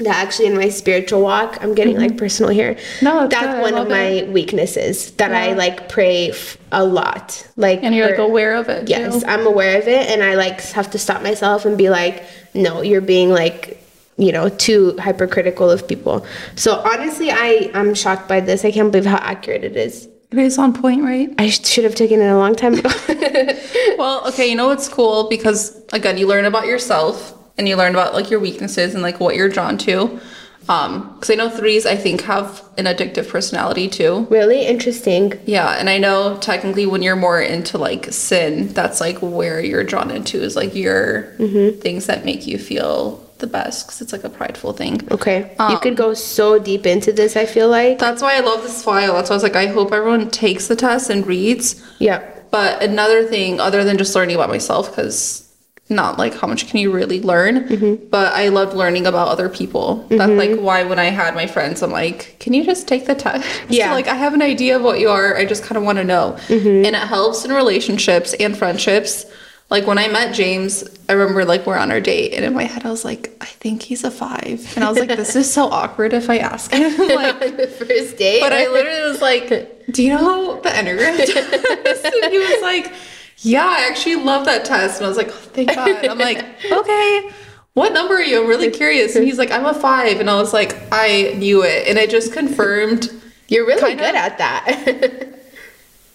that 0.00 0.16
actually 0.16 0.46
in 0.46 0.56
my 0.56 0.70
spiritual 0.70 1.20
walk, 1.22 1.58
I'm 1.62 1.76
getting 1.76 1.96
like 1.96 2.16
personal 2.16 2.50
here. 2.50 2.74
Mm-hmm. 2.74 3.04
No, 3.04 3.28
that's 3.28 3.46
good. 3.46 3.62
One 3.62 3.74
of 3.74 3.88
my 3.88 4.26
weaknesses 4.32 5.12
that 5.12 5.32
I 5.32 5.52
like 5.52 5.88
pray 5.88 6.30
f- 6.30 6.58
a 6.72 6.84
lot. 6.84 7.46
Like, 7.56 7.84
And 7.84 7.94
you're 7.94 8.10
like 8.10 8.18
aware 8.18 8.56
of 8.56 8.68
it. 8.68 8.88
Yes, 8.88 9.22
too. 9.22 9.28
I'm 9.28 9.46
aware 9.46 9.78
of 9.80 9.86
it, 9.86 10.08
and 10.08 10.24
I 10.24 10.34
like 10.34 10.60
have 10.72 10.90
to 10.92 10.98
stop 10.98 11.22
myself 11.22 11.64
and 11.64 11.78
be 11.78 11.90
like, 11.90 12.24
no, 12.54 12.82
you're 12.82 13.00
being 13.00 13.30
like, 13.30 13.79
you 14.20 14.32
know, 14.32 14.48
too 14.50 14.96
hypercritical 14.98 15.70
of 15.70 15.88
people. 15.88 16.24
So 16.54 16.74
honestly, 16.84 17.30
I 17.30 17.70
I'm 17.74 17.94
shocked 17.94 18.28
by 18.28 18.40
this. 18.40 18.64
I 18.64 18.70
can't 18.70 18.92
believe 18.92 19.06
how 19.06 19.16
accurate 19.18 19.64
it 19.64 19.76
is. 19.76 20.06
It 20.30 20.38
is 20.38 20.58
on 20.58 20.72
point, 20.72 21.02
right? 21.02 21.28
I 21.38 21.48
sh- 21.50 21.66
should 21.66 21.82
have 21.84 21.96
taken 21.96 22.20
it 22.20 22.28
a 22.28 22.36
long 22.36 22.54
time 22.54 22.74
ago. 22.74 22.90
Well, 23.98 24.26
okay, 24.28 24.48
you 24.48 24.54
know 24.56 24.68
what's 24.68 24.88
cool 24.88 25.28
because 25.28 25.78
again, 25.92 26.16
you 26.16 26.26
learn 26.26 26.44
about 26.46 26.66
yourself 26.66 27.34
and 27.58 27.68
you 27.68 27.76
learn 27.76 27.92
about 27.94 28.14
like 28.14 28.30
your 28.30 28.40
weaknesses 28.40 28.94
and 28.94 29.02
like 29.02 29.20
what 29.20 29.34
you're 29.36 29.48
drawn 29.48 29.76
to. 29.78 30.20
Um, 30.68 31.14
because 31.14 31.30
I 31.30 31.34
know 31.34 31.50
threes 31.50 31.84
I 31.84 31.96
think 31.96 32.20
have 32.22 32.62
an 32.78 32.84
addictive 32.84 33.28
personality 33.28 33.88
too. 33.88 34.26
really 34.30 34.66
interesting. 34.66 35.32
Yeah, 35.44 35.70
and 35.78 35.90
I 35.90 35.98
know 35.98 36.38
technically 36.38 36.86
when 36.86 37.02
you're 37.02 37.16
more 37.16 37.40
into 37.40 37.76
like 37.76 38.06
sin, 38.12 38.68
that's 38.68 39.00
like 39.00 39.18
where 39.18 39.60
you're 39.60 39.84
drawn 39.84 40.10
into 40.10 40.40
is 40.40 40.54
like 40.56 40.74
your 40.74 41.32
things 41.80 42.06
that 42.06 42.24
make 42.24 42.46
you 42.46 42.56
feel 42.58 43.26
the 43.40 43.46
best 43.46 43.86
because 43.86 44.00
it's 44.00 44.12
like 44.12 44.24
a 44.24 44.28
prideful 44.30 44.72
thing. 44.72 45.00
Okay, 45.10 45.38
you 45.58 45.64
Um, 45.64 45.78
could 45.80 45.96
go 45.96 46.14
so 46.14 46.58
deep 46.58 46.86
into 46.86 47.12
this. 47.12 47.36
I 47.36 47.46
feel 47.46 47.68
like. 47.68 47.98
That's 47.98 48.22
why 48.22 48.36
I 48.36 48.40
love 48.40 48.62
this 48.62 48.82
file. 48.84 49.14
That's 49.14 49.30
why 49.30 49.34
I 49.34 49.36
was 49.36 49.42
like, 49.42 49.56
I 49.56 49.66
hope 49.66 49.92
everyone 49.92 50.30
takes 50.30 50.68
the 50.68 50.76
test 50.76 51.10
and 51.10 51.26
reads. 51.26 51.82
Yeah. 51.98 52.22
But 52.50 52.82
another 52.82 53.24
thing, 53.24 53.60
other 53.60 53.84
than 53.84 53.96
just 53.98 54.14
learning 54.14 54.36
about 54.36 54.48
myself, 54.48 54.90
because 54.90 55.46
not 55.88 56.18
like 56.18 56.34
how 56.34 56.46
much 56.46 56.68
can 56.68 56.78
you 56.78 56.92
really 56.92 57.20
learn, 57.20 57.64
Mm-hmm. 57.68 58.06
but 58.10 58.32
I 58.32 58.48
loved 58.48 58.74
learning 58.76 59.06
about 59.08 59.26
other 59.28 59.48
people. 59.48 60.06
That's 60.08 60.30
like 60.32 60.56
why 60.58 60.84
when 60.84 61.00
I 61.00 61.06
had 61.06 61.34
my 61.34 61.46
friends, 61.48 61.82
I'm 61.82 61.90
like, 61.90 62.36
can 62.38 62.52
you 62.54 62.64
just 62.64 62.86
take 62.86 63.06
the 63.06 63.14
test? 63.16 63.44
Yeah. 63.68 63.92
like 63.92 64.06
I 64.06 64.14
have 64.14 64.32
an 64.34 64.42
idea 64.42 64.76
of 64.76 64.82
what 64.82 65.00
you 65.00 65.08
are. 65.10 65.36
I 65.36 65.44
just 65.44 65.64
kind 65.64 65.76
of 65.76 65.82
want 65.82 65.98
to 65.98 66.04
know, 66.04 66.36
Mm-hmm. 66.48 66.84
and 66.86 66.94
it 66.94 67.06
helps 67.16 67.44
in 67.44 67.50
relationships 67.52 68.34
and 68.38 68.56
friendships. 68.56 69.26
Like 69.70 69.86
when 69.86 69.98
I 69.98 70.08
met 70.08 70.34
James, 70.34 70.82
I 71.08 71.12
remember 71.12 71.44
like 71.44 71.64
we're 71.64 71.76
on 71.76 71.92
our 71.92 72.00
date, 72.00 72.34
and 72.34 72.44
in 72.44 72.54
my 72.54 72.64
head 72.64 72.84
I 72.84 72.90
was 72.90 73.04
like, 73.04 73.36
I 73.40 73.46
think 73.46 73.82
he's 73.82 74.02
a 74.02 74.10
five, 74.10 74.72
and 74.74 74.84
I 74.84 74.88
was 74.90 74.98
like, 74.98 75.08
this 75.10 75.36
is 75.36 75.52
so 75.52 75.66
awkward 75.70 76.12
if 76.12 76.28
I 76.28 76.38
ask 76.38 76.72
him. 76.72 76.82
like, 77.08 77.56
the 77.56 77.66
first 77.68 78.16
date. 78.18 78.40
but 78.40 78.52
I 78.52 78.66
literally 78.68 79.08
was 79.08 79.20
like, 79.20 79.48
"Do 79.92 80.02
you 80.02 80.10
know 80.14 80.60
the 80.60 80.70
Enneagram 80.70 81.16
test?" 81.18 82.04
and 82.04 82.32
he 82.32 82.38
was 82.38 82.62
like, 82.62 82.92
"Yeah, 83.38 83.64
I 83.64 83.86
actually 83.88 84.16
love 84.16 84.44
that 84.46 84.64
test." 84.64 84.96
And 84.98 85.06
I 85.06 85.08
was 85.08 85.16
like, 85.16 85.28
oh, 85.28 85.32
"Thank 85.54 85.72
God." 85.72 86.04
I'm 86.04 86.18
like, 86.18 86.44
"Okay, 86.72 87.30
what 87.74 87.92
number 87.92 88.14
are 88.14 88.22
you? 88.22 88.42
I'm 88.42 88.48
really 88.48 88.70
curious." 88.72 89.14
And 89.14 89.24
he's 89.24 89.38
like, 89.38 89.52
"I'm 89.52 89.66
a 89.66 89.74
five. 89.74 90.18
and 90.18 90.28
I 90.28 90.34
was 90.34 90.52
like, 90.52 90.76
"I 90.90 91.32
knew 91.36 91.62
it," 91.62 91.86
and 91.86 91.96
it 91.96 92.10
just 92.10 92.32
confirmed 92.32 93.08
You're 93.46 93.66
really 93.66 93.94
good 93.94 94.10
of- 94.10 94.16
at 94.16 94.38
that. 94.38 95.36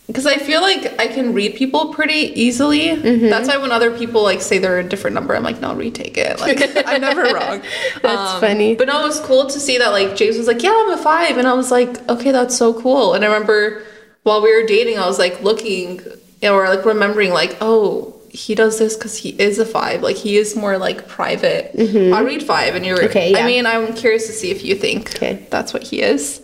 Because 0.08 0.26
I 0.28 0.38
feel 0.38 0.62
like 0.62 1.00
I 1.00 1.08
can 1.08 1.34
read 1.34 1.56
people 1.56 1.94
pretty 1.94 2.32
easily. 2.40 2.90
Mm-hmm. 2.90 3.28
That's 3.30 3.48
why 3.48 3.58
when 3.58 3.72
other 3.72 3.96
people 3.98 4.22
like 4.24 4.42
say 4.42 4.58
they're 4.60 4.80
a 4.80 4.84
different 4.88 5.16
number, 5.16 5.36
I'm 5.36 5.44
like, 5.44 5.60
"No, 5.62 5.74
retake 5.76 6.18
it." 6.18 6.40
Like 6.40 6.60
I'm 6.88 7.02
never 7.02 7.24
wrong. 7.34 7.62
Um, 7.96 8.02
That's 8.02 8.40
funny. 8.40 8.76
But 8.76 8.88
no, 8.88 9.02
it 9.02 9.08
was 9.08 9.20
cool 9.22 9.48
to 9.48 9.60
see 9.60 9.78
that 9.80 9.90
like 9.90 10.16
James 10.16 10.38
was 10.38 10.48
like, 10.48 10.62
"Yeah, 10.62 10.74
I'm 10.76 10.92
a 10.92 10.98
five. 10.98 11.38
and 11.38 11.48
I 11.48 11.54
was 11.54 11.72
like, 11.72 12.08
"Okay, 12.10 12.32
that's 12.32 12.56
so 12.56 12.74
cool." 12.80 13.14
And 13.14 13.24
I 13.24 13.28
remember 13.28 13.84
while 14.24 14.42
we 14.42 14.54
were 14.56 14.66
dating, 14.68 15.00
I 15.00 15.08
was 15.08 15.18
like 15.20 15.42
looking 15.42 16.02
or 16.44 16.68
like 16.70 16.86
remembering, 16.86 17.32
like, 17.32 17.58
oh, 17.62 18.12
he 18.30 18.54
does 18.54 18.78
this 18.78 18.96
because 18.96 19.18
he 19.18 19.30
is 19.30 19.58
a 19.60 19.66
five. 19.66 20.04
Like 20.04 20.18
he 20.18 20.38
is 20.38 20.56
more 20.56 20.78
like 20.78 21.08
private. 21.08 21.72
I'll 22.14 22.24
read 22.26 22.44
five, 22.44 22.76
and 22.76 22.86
you're. 22.86 22.98
Mm-hmm. 22.98 23.08
Okay, 23.08 23.32
yeah. 23.32 23.40
I 23.40 23.48
mean, 23.48 23.66
I'm 23.66 23.94
curious 23.96 24.28
to 24.28 24.34
see 24.34 24.52
if 24.52 24.64
you 24.64 24.76
think 24.76 25.16
Okay. 25.16 25.48
that's 25.50 25.74
what 25.74 25.82
he 25.84 26.02
is. 26.02 26.42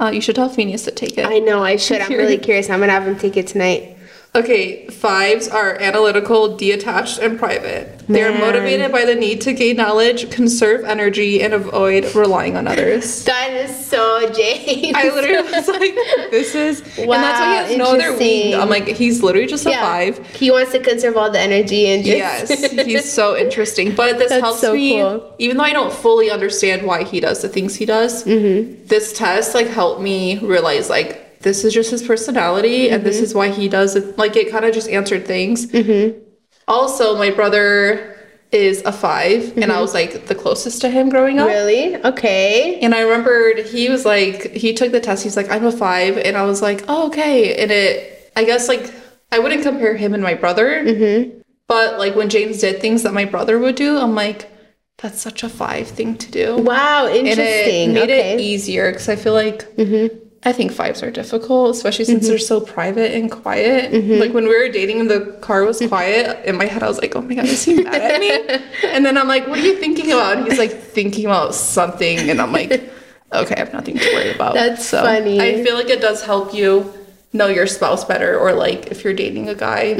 Uh, 0.00 0.10
you 0.14 0.20
should 0.20 0.36
tell 0.36 0.48
Phineas 0.48 0.84
to 0.84 0.92
take 0.92 1.18
it. 1.18 1.26
I 1.26 1.40
know 1.40 1.62
I 1.62 1.74
should. 1.76 2.00
I'm 2.00 2.12
really 2.12 2.38
curious. 2.48 2.70
I'm 2.70 2.78
gonna 2.78 2.92
have 2.92 3.06
him 3.06 3.18
take 3.18 3.36
it 3.36 3.48
tonight. 3.48 3.97
Okay, 4.38 4.86
fives 4.86 5.48
are 5.48 5.76
analytical, 5.80 6.56
detached, 6.56 7.18
and 7.18 7.36
private. 7.38 7.98
They 8.06 8.22
are 8.22 8.32
motivated 8.32 8.92
by 8.92 9.04
the 9.04 9.16
need 9.16 9.40
to 9.42 9.52
gain 9.52 9.76
knowledge, 9.76 10.30
conserve 10.30 10.84
energy, 10.84 11.42
and 11.42 11.52
avoid 11.52 12.14
relying 12.14 12.56
on 12.56 12.66
others. 12.68 13.24
That 13.38 13.50
is 13.52 13.86
so 13.86 14.30
James. 14.32 14.94
I 14.96 15.10
literally 15.10 15.50
was 15.50 15.68
like, 15.68 15.94
this 16.30 16.54
is, 16.54 16.80
Wow, 16.98 17.14
and 17.14 17.22
that's 17.22 17.40
why 17.40 17.50
he 17.50 17.68
has 17.68 17.76
no 17.78 17.94
other 17.94 18.16
wing. 18.16 18.54
I'm 18.54 18.70
like, 18.70 18.86
he's 18.88 19.22
literally 19.22 19.46
just 19.46 19.66
a 19.66 19.72
five. 19.72 20.24
He 20.34 20.50
wants 20.50 20.72
to 20.72 20.80
conserve 20.80 21.16
all 21.16 21.30
the 21.30 21.40
energy 21.40 21.86
and 21.88 22.04
just 22.04 22.16
Yes, 22.16 22.86
he's 22.86 23.12
so 23.12 23.36
interesting. 23.44 23.94
But 23.94 24.18
this 24.18 24.30
That's 24.30 24.40
helps 24.42 24.60
so 24.60 24.74
me, 24.74 25.00
cool. 25.00 25.34
even 25.38 25.56
though 25.56 25.64
I 25.64 25.72
don't 25.72 25.92
fully 25.92 26.30
understand 26.30 26.86
why 26.86 27.04
he 27.04 27.20
does 27.20 27.42
the 27.42 27.48
things 27.48 27.74
he 27.74 27.84
does. 27.86 28.24
Mm-hmm. 28.24 28.86
This 28.86 29.12
test 29.12 29.54
like 29.54 29.66
helped 29.66 30.00
me 30.00 30.38
realize 30.38 30.88
like 30.88 31.27
this 31.48 31.64
is 31.64 31.72
just 31.74 31.90
his 31.90 32.02
personality, 32.02 32.90
and 32.90 32.98
Mm-hmm. 33.00 33.08
this 33.08 33.20
is 33.20 33.34
why 33.34 33.48
he 33.48 33.68
does 33.68 33.96
it. 33.96 34.18
Like 34.18 34.36
it 34.36 34.50
kind 34.50 34.64
of 34.64 34.72
just 34.74 34.88
answered 34.88 35.26
things. 35.26 35.66
Also, 36.66 37.16
my 37.16 37.30
brother 37.30 38.14
is 38.50 38.82
a 38.86 38.92
5 38.92 39.58
and 39.58 39.70
I 39.70 39.80
was 39.80 39.92
like 39.92 40.26
the 40.26 40.34
closest 40.34 40.80
to 40.82 40.88
him 40.88 41.08
growing 41.10 41.38
up. 41.38 41.48
Mm-hmm. 41.48 41.54
really 41.66 41.96
okay. 42.10 42.78
And 42.80 42.94
I 42.94 43.00
remembered 43.02 43.58
he 43.66 43.88
was 43.90 44.04
like, 44.04 44.52
he 44.52 44.72
took 44.74 44.90
the 44.92 45.00
test. 45.00 45.22
He's 45.24 45.36
like, 45.36 45.50
I'm 45.50 45.66
a 45.66 45.72
five. 45.72 46.16
And 46.16 46.34
I 46.36 46.44
was 46.44 46.62
like, 46.62 46.80
oh, 46.88 47.08
okay. 47.08 47.54
And 47.62 47.70
it, 47.70 48.32
I 48.36 48.44
guess 48.44 48.68
like, 48.68 48.90
I 49.32 49.38
wouldn't 49.38 49.62
compare 49.62 49.96
him 49.96 50.14
and 50.14 50.22
my 50.22 50.34
brother. 50.34 50.82
Mm-hmm. 50.84 51.40
But 51.66 51.98
like 51.98 52.14
when 52.16 52.30
James 52.30 52.60
did 52.60 52.80
things 52.80 53.02
that 53.02 53.12
my 53.12 53.26
brother 53.26 53.58
would 53.58 53.74
do, 53.76 53.98
I'm 53.98 54.14
like, 54.14 54.50
that's 54.96 55.20
such 55.20 55.42
a 55.42 55.48
five 55.50 55.86
thing 55.88 56.16
to 56.18 56.30
do. 56.30 56.56
Wow, 56.56 57.06
And 57.06 57.26
interesting. 57.28 57.90
it 57.90 57.94
made 57.94 58.10
okay. 58.10 58.32
it 58.34 58.40
easier 58.40 58.90
because 58.90 59.08
I 59.10 59.16
feel 59.16 59.34
like 59.34 59.60
I 60.44 60.52
think 60.52 60.70
fives 60.70 61.02
are 61.02 61.10
difficult, 61.10 61.74
especially 61.74 62.04
since 62.04 62.20
mm-hmm. 62.20 62.28
they're 62.28 62.38
so 62.38 62.60
private 62.60 63.12
and 63.12 63.30
quiet. 63.30 63.92
Mm-hmm. 63.92 64.20
Like 64.20 64.32
when 64.32 64.44
we 64.44 64.56
were 64.56 64.68
dating 64.68 65.00
and 65.00 65.10
the 65.10 65.36
car 65.40 65.64
was 65.64 65.80
mm-hmm. 65.80 65.88
quiet, 65.88 66.44
in 66.46 66.56
my 66.56 66.66
head 66.66 66.82
I 66.82 66.88
was 66.88 66.98
like, 66.98 67.16
oh 67.16 67.22
my 67.22 67.34
god, 67.34 67.46
is 67.46 67.64
he 67.64 67.82
mad 67.82 68.00
at 68.00 68.20
me? 68.20 68.30
and 68.84 69.04
then 69.04 69.18
I'm 69.18 69.26
like, 69.26 69.48
what 69.48 69.58
are 69.58 69.62
you 69.62 69.76
thinking 69.76 70.12
about? 70.12 70.38
And 70.38 70.46
he's 70.46 70.58
like 70.58 70.72
thinking 70.72 71.26
about 71.26 71.54
something, 71.54 72.30
and 72.30 72.40
I'm 72.40 72.52
like, 72.52 72.70
okay, 73.32 73.54
I 73.56 73.58
have 73.58 73.72
nothing 73.72 73.98
to 73.98 74.12
worry 74.14 74.32
about. 74.32 74.54
That's 74.54 74.86
so 74.86 75.02
funny. 75.02 75.40
I 75.40 75.64
feel 75.64 75.74
like 75.74 75.90
it 75.90 76.00
does 76.00 76.22
help 76.22 76.54
you 76.54 76.94
know 77.32 77.48
your 77.48 77.66
spouse 77.66 78.04
better, 78.04 78.38
or 78.38 78.52
like 78.52 78.86
if 78.86 79.02
you're 79.02 79.14
dating 79.14 79.48
a 79.48 79.56
guy, 79.56 79.94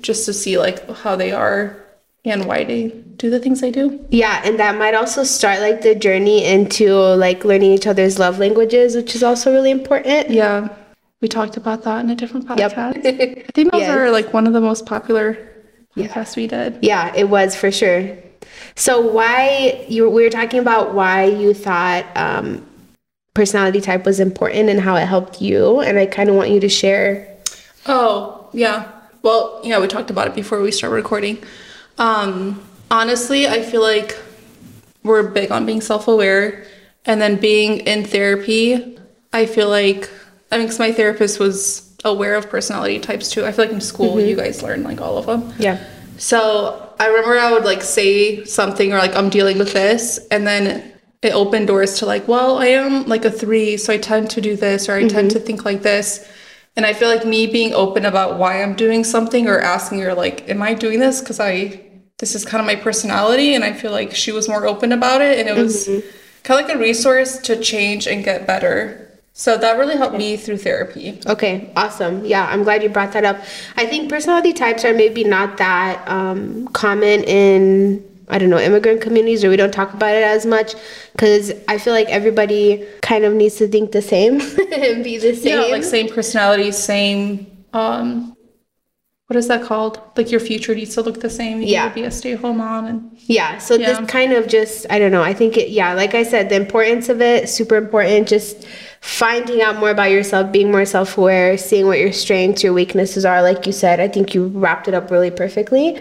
just 0.00 0.26
to 0.26 0.32
see 0.32 0.58
like 0.58 0.88
how 0.90 1.14
they 1.14 1.30
are 1.30 1.85
and 2.34 2.44
why 2.46 2.64
they 2.64 2.88
do 3.16 3.30
the 3.30 3.38
things 3.40 3.60
they 3.60 3.70
do. 3.70 4.04
Yeah, 4.10 4.42
and 4.44 4.58
that 4.58 4.76
might 4.76 4.94
also 4.94 5.22
start 5.24 5.60
like 5.60 5.82
the 5.82 5.94
journey 5.94 6.44
into 6.44 6.92
like 6.94 7.44
learning 7.44 7.72
each 7.72 7.86
other's 7.86 8.18
love 8.18 8.38
languages, 8.38 8.94
which 8.96 9.14
is 9.14 9.22
also 9.22 9.52
really 9.52 9.70
important. 9.70 10.30
Yeah, 10.30 10.68
we 11.20 11.28
talked 11.28 11.56
about 11.56 11.82
that 11.84 12.04
in 12.04 12.10
a 12.10 12.14
different 12.16 12.46
Yep. 12.58 12.72
podcast. 12.72 13.06
I 13.06 13.44
think 13.54 13.72
those 13.72 13.80
Yes. 13.80 13.96
are 13.96 14.10
like 14.10 14.32
one 14.34 14.46
of 14.46 14.52
the 14.52 14.60
most 14.60 14.84
popular 14.86 15.38
podcasts 15.96 16.36
we 16.36 16.46
did. 16.46 16.78
Yeah, 16.82 17.12
it 17.16 17.28
was 17.30 17.54
for 17.56 17.70
sure. 17.70 18.16
So 18.74 19.00
why 19.00 19.84
you 19.88 20.08
we 20.10 20.22
were 20.22 20.30
talking 20.30 20.60
about 20.60 20.94
why 20.94 21.24
you 21.24 21.54
thought 21.54 22.04
um, 22.16 22.66
personality 23.34 23.80
type 23.80 24.04
was 24.04 24.20
important 24.20 24.68
and 24.68 24.80
how 24.80 24.96
it 24.96 25.06
helped 25.06 25.40
you, 25.40 25.80
and 25.80 25.98
I 25.98 26.06
kind 26.06 26.28
of 26.28 26.34
want 26.34 26.50
you 26.50 26.60
to 26.60 26.68
share. 26.68 27.28
Oh, 27.86 28.48
yeah. 28.52 28.90
Well, 29.22 29.60
yeah, 29.64 29.78
we 29.80 29.86
talked 29.88 30.10
about 30.10 30.26
it 30.28 30.34
before 30.34 30.60
we 30.60 30.70
start 30.70 30.92
recording. 30.92 31.38
Um, 31.98 32.62
honestly, 32.90 33.46
I 33.46 33.62
feel 33.62 33.82
like 33.82 34.16
we're 35.02 35.22
big 35.28 35.50
on 35.50 35.66
being 35.66 35.80
self 35.80 36.08
aware 36.08 36.66
and 37.04 37.20
then 37.20 37.36
being 37.36 37.80
in 37.80 38.04
therapy. 38.04 38.98
I 39.32 39.46
feel 39.46 39.68
like, 39.68 40.10
I 40.50 40.58
mean, 40.58 40.66
because 40.66 40.78
my 40.78 40.92
therapist 40.92 41.38
was 41.38 41.94
aware 42.04 42.34
of 42.34 42.48
personality 42.48 42.98
types 43.00 43.30
too. 43.30 43.44
I 43.44 43.52
feel 43.52 43.66
like 43.66 43.74
in 43.74 43.80
school, 43.80 44.20
you 44.20 44.36
guys 44.36 44.62
learn 44.62 44.82
like 44.82 45.00
all 45.00 45.18
of 45.18 45.26
them. 45.26 45.52
Yeah. 45.58 45.82
So 46.18 46.94
I 46.98 47.08
remember 47.08 47.38
I 47.38 47.52
would 47.52 47.64
like 47.64 47.82
say 47.82 48.44
something 48.44 48.92
or 48.92 48.98
like 48.98 49.14
I'm 49.14 49.28
dealing 49.28 49.58
with 49.58 49.72
this, 49.72 50.18
and 50.30 50.46
then 50.46 50.92
it 51.22 51.32
opened 51.34 51.66
doors 51.66 51.98
to 51.98 52.06
like, 52.06 52.28
well, 52.28 52.58
I 52.58 52.66
am 52.66 53.06
like 53.06 53.24
a 53.24 53.30
three, 53.30 53.76
so 53.76 53.92
I 53.92 53.98
tend 53.98 54.30
to 54.30 54.40
do 54.40 54.56
this 54.56 54.88
or 54.88 54.94
I 54.94 55.08
tend 55.08 55.30
to 55.32 55.40
think 55.40 55.64
like 55.64 55.82
this. 55.82 56.30
And 56.76 56.84
I 56.84 56.92
feel 56.92 57.08
like 57.08 57.24
me 57.24 57.46
being 57.46 57.72
open 57.72 58.04
about 58.04 58.38
why 58.38 58.62
I'm 58.62 58.74
doing 58.74 59.02
something 59.02 59.48
or 59.48 59.58
asking 59.60 60.00
her 60.00 60.14
like, 60.14 60.48
am 60.48 60.62
I 60.62 60.74
doing 60.74 61.00
this 61.00 61.20
because 61.20 61.40
I 61.40 61.85
this 62.18 62.34
is 62.34 62.44
kind 62.44 62.60
of 62.60 62.66
my 62.66 62.76
personality, 62.76 63.54
and 63.54 63.62
I 63.62 63.72
feel 63.72 63.92
like 63.92 64.14
she 64.14 64.32
was 64.32 64.48
more 64.48 64.66
open 64.66 64.92
about 64.92 65.20
it, 65.20 65.38
and 65.38 65.48
it 65.48 65.56
was 65.60 65.86
kind 66.42 66.60
of 66.60 66.66
like 66.66 66.74
a 66.74 66.78
resource 66.78 67.38
to 67.38 67.60
change 67.60 68.06
and 68.06 68.24
get 68.24 68.46
better. 68.46 69.02
So 69.34 69.58
that 69.58 69.76
really 69.76 69.98
helped 69.98 70.16
me 70.16 70.38
through 70.38 70.56
therapy. 70.58 71.20
Okay, 71.26 71.70
awesome. 71.76 72.24
Yeah, 72.24 72.46
I'm 72.46 72.62
glad 72.62 72.82
you 72.82 72.88
brought 72.88 73.12
that 73.12 73.24
up. 73.26 73.36
I 73.76 73.84
think 73.84 74.08
personality 74.08 74.54
types 74.54 74.82
are 74.82 74.94
maybe 74.94 75.24
not 75.24 75.58
that 75.58 76.08
um, 76.08 76.68
common 76.68 77.22
in, 77.24 78.02
I 78.30 78.38
don't 78.38 78.48
know, 78.48 78.58
immigrant 78.58 79.02
communities, 79.02 79.44
or 79.44 79.50
we 79.50 79.56
don't 79.56 79.74
talk 79.74 79.92
about 79.92 80.14
it 80.14 80.22
as 80.22 80.46
much 80.46 80.74
because 81.12 81.52
I 81.68 81.76
feel 81.76 81.92
like 81.92 82.08
everybody 82.08 82.86
kind 83.02 83.26
of 83.26 83.34
needs 83.34 83.56
to 83.56 83.68
think 83.68 83.92
the 83.92 84.00
same 84.00 84.40
and 84.72 85.04
be 85.04 85.18
the 85.18 85.34
same. 85.34 85.60
Yeah, 85.60 85.66
like 85.66 85.84
same 85.84 86.08
personality, 86.08 86.72
same 86.72 87.46
um 87.74 88.35
what 89.28 89.36
is 89.36 89.48
that 89.48 89.62
called? 89.62 90.00
Like 90.16 90.30
your 90.30 90.38
future 90.40 90.74
needs 90.74 90.94
to 90.94 91.02
look 91.02 91.20
the 91.20 91.30
same. 91.30 91.60
You 91.60 91.66
Yeah. 91.66 91.86
yeah. 91.86 91.92
be 91.94 92.02
a 92.04 92.10
stay 92.10 92.32
at 92.34 92.38
home 92.40 92.58
mom 92.58 92.86
and 92.86 93.10
Yeah, 93.26 93.58
so 93.58 93.74
Yeah. 93.74 93.98
this 94.00 94.10
kind 94.10 94.32
of 94.32 94.46
just, 94.46 94.86
I 94.88 94.98
don't 95.00 95.10
know, 95.10 95.22
I 95.22 95.34
think 95.34 95.56
it, 95.56 95.70
yeah, 95.70 95.94
like 95.94 96.14
I 96.14 96.22
said, 96.22 96.48
the 96.48 96.54
importance 96.56 97.08
of 97.08 97.20
it, 97.20 97.48
super 97.48 97.76
important. 97.76 98.28
Just 98.28 98.66
finding 99.00 99.62
out 99.62 99.76
more 99.78 99.90
about 99.90 100.10
yourself, 100.10 100.50
being 100.52 100.70
more 100.70 100.84
self 100.84 101.16
aware, 101.16 101.56
seeing 101.56 101.86
what 101.86 101.98
your 101.98 102.12
strengths, 102.12 102.62
your 102.62 102.72
weaknesses 102.72 103.24
are. 103.24 103.42
Like 103.42 103.66
you 103.66 103.72
said, 103.72 104.00
I 104.00 104.08
think 104.08 104.34
you 104.34 104.48
wrapped 104.48 104.88
it 104.88 104.94
up 104.94 105.10
really 105.10 105.30
perfectly. 105.30 105.96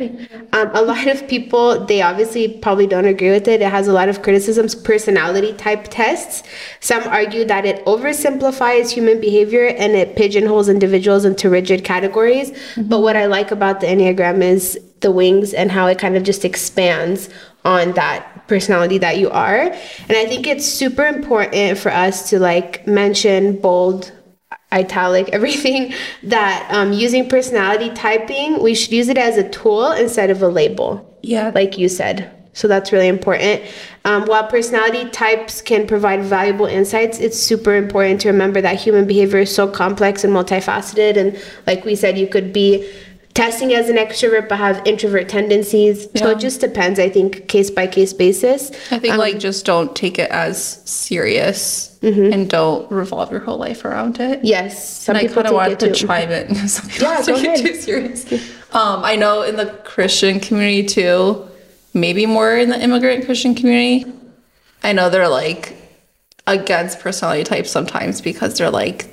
Um, 0.53 0.71
a 0.73 0.81
lot 0.81 1.07
of 1.07 1.27
people, 1.27 1.85
they 1.85 2.01
obviously 2.01 2.47
probably 2.47 2.87
don't 2.87 3.05
agree 3.05 3.31
with 3.31 3.47
it. 3.47 3.61
It 3.61 3.69
has 3.69 3.87
a 3.87 3.93
lot 3.93 4.09
of 4.09 4.21
criticisms, 4.21 4.75
personality 4.75 5.53
type 5.53 5.87
tests. 5.89 6.43
Some 6.79 7.03
argue 7.03 7.45
that 7.45 7.65
it 7.65 7.85
oversimplifies 7.85 8.91
human 8.91 9.21
behavior 9.21 9.67
and 9.67 9.93
it 9.93 10.15
pigeonholes 10.15 10.69
individuals 10.69 11.25
into 11.25 11.49
rigid 11.49 11.83
categories. 11.83 12.51
But 12.75 13.01
what 13.01 13.15
I 13.15 13.27
like 13.27 13.51
about 13.51 13.81
the 13.81 13.87
Enneagram 13.87 14.41
is 14.41 14.79
the 15.01 15.11
wings 15.11 15.53
and 15.53 15.71
how 15.71 15.87
it 15.87 15.99
kind 15.99 16.15
of 16.17 16.23
just 16.23 16.43
expands 16.43 17.29
on 17.63 17.93
that 17.93 18.34
personality 18.47 18.97
that 18.99 19.17
you 19.17 19.29
are. 19.31 19.61
And 19.61 20.17
I 20.17 20.25
think 20.25 20.47
it's 20.47 20.65
super 20.65 21.05
important 21.05 21.77
for 21.77 21.91
us 21.91 22.29
to 22.29 22.39
like 22.39 22.85
mention 22.87 23.59
bold 23.59 24.11
italic 24.71 25.29
everything 25.33 25.93
that 26.23 26.67
um, 26.71 26.91
using 26.91 27.27
personality 27.29 27.89
typing 27.91 28.61
we 28.61 28.73
should 28.75 28.91
use 28.91 29.09
it 29.09 29.17
as 29.17 29.37
a 29.37 29.47
tool 29.49 29.91
instead 29.91 30.29
of 30.29 30.41
a 30.41 30.47
label 30.47 31.17
Yeah. 31.21 31.51
like 31.53 31.77
you 31.77 31.87
said 31.87 32.31
so 32.53 32.67
that's 32.67 32.91
really 32.91 33.07
important 33.07 33.61
um, 34.05 34.25
while 34.25 34.47
personality 34.47 35.09
types 35.09 35.61
can 35.61 35.85
provide 35.87 36.23
valuable 36.23 36.65
insights 36.65 37.19
it's 37.19 37.39
super 37.39 37.75
important 37.75 38.21
to 38.21 38.29
remember 38.29 38.59
that 38.61 38.79
human 38.79 39.05
behavior 39.05 39.39
is 39.39 39.53
so 39.53 39.67
complex 39.67 40.23
and 40.23 40.33
multifaceted 40.33 41.15
and 41.17 41.39
like 41.67 41.85
we 41.85 41.95
said 41.95 42.17
you 42.17 42.27
could 42.27 42.51
be 42.51 42.89
testing 43.35 43.73
as 43.73 43.89
an 43.89 43.97
extrovert 43.97 44.49
but 44.49 44.57
have 44.57 44.81
introvert 44.87 45.29
tendencies 45.29 46.07
so 46.15 46.31
it 46.31 46.39
just 46.39 46.59
depends 46.61 46.99
i 46.99 47.09
think 47.09 47.47
case 47.47 47.69
by 47.69 47.85
case 47.85 48.13
basis 48.13 48.71
I 48.91 48.97
think 48.97 49.17
like 49.17 49.37
just 49.39 49.65
don't 49.65 49.95
take 49.95 50.17
it 50.17 50.31
as 50.31 50.57
serious 50.89 51.91
and 52.01 52.49
don't 52.49 52.89
revolve 52.91 53.31
your 53.31 53.41
whole 53.41 53.57
life 53.57 53.83
around 53.85 54.19
it. 54.19 54.43
yes 54.43 55.03
some 55.03 55.15
and 55.15 55.25
I 55.25 55.27
people 55.27 55.43
kind 55.43 55.47
of 55.47 55.53
wanted 55.55 55.73
it 55.73 55.79
to 55.79 55.87
too. 55.93 56.07
chime 56.07 56.31
in. 56.31 56.55
Some 56.67 56.87
people 56.89 57.07
Yeah, 57.09 57.21
take 57.21 57.45
it 57.45 57.65
too 57.65 57.75
serious. 57.75 58.31
Um, 58.73 59.03
I 59.03 59.15
know 59.15 59.41
in 59.43 59.55
the 59.57 59.67
Christian 59.83 60.39
community 60.39 60.83
too, 60.85 61.45
maybe 61.93 62.25
more 62.25 62.55
in 62.57 62.69
the 62.69 62.79
immigrant 62.81 63.25
Christian 63.25 63.53
community. 63.55 64.05
I 64.83 64.93
know 64.93 65.09
they're 65.09 65.27
like 65.27 65.75
against 66.47 66.99
personality 66.99 67.43
types 67.43 67.71
sometimes 67.71 68.21
because 68.21 68.55
they're 68.57 68.69
like, 68.69 69.07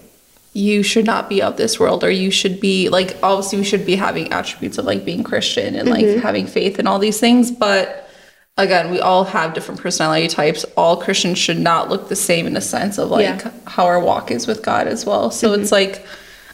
you 0.54 0.82
should 0.82 1.06
not 1.06 1.28
be 1.28 1.40
of 1.40 1.56
this 1.56 1.80
world, 1.80 2.04
or 2.04 2.10
you 2.10 2.30
should 2.30 2.60
be 2.60 2.88
like, 2.88 3.16
obviously, 3.22 3.58
we 3.58 3.64
should 3.64 3.86
be 3.86 3.96
having 3.96 4.32
attributes 4.32 4.78
of 4.78 4.84
like 4.84 5.04
being 5.04 5.22
Christian 5.22 5.74
and 5.74 5.88
like 5.88 6.04
mm-hmm. 6.04 6.20
having 6.20 6.46
faith 6.46 6.78
and 6.78 6.86
all 6.86 6.98
these 6.98 7.18
things. 7.18 7.50
But 7.50 8.10
again, 8.58 8.90
we 8.90 9.00
all 9.00 9.24
have 9.24 9.54
different 9.54 9.80
personality 9.80 10.28
types. 10.28 10.64
All 10.76 10.96
Christians 10.98 11.38
should 11.38 11.58
not 11.58 11.88
look 11.88 12.08
the 12.08 12.16
same 12.16 12.46
in 12.46 12.52
the 12.52 12.60
sense 12.60 12.98
of 12.98 13.10
like 13.10 13.22
Yeah. 13.22 13.50
how 13.66 13.86
our 13.86 13.98
walk 13.98 14.30
is 14.30 14.46
with 14.46 14.62
God 14.62 14.86
as 14.86 15.06
well. 15.06 15.30
So 15.30 15.54
it's 15.54 15.70
mm-hmm. 15.70 15.92
like, 15.92 16.06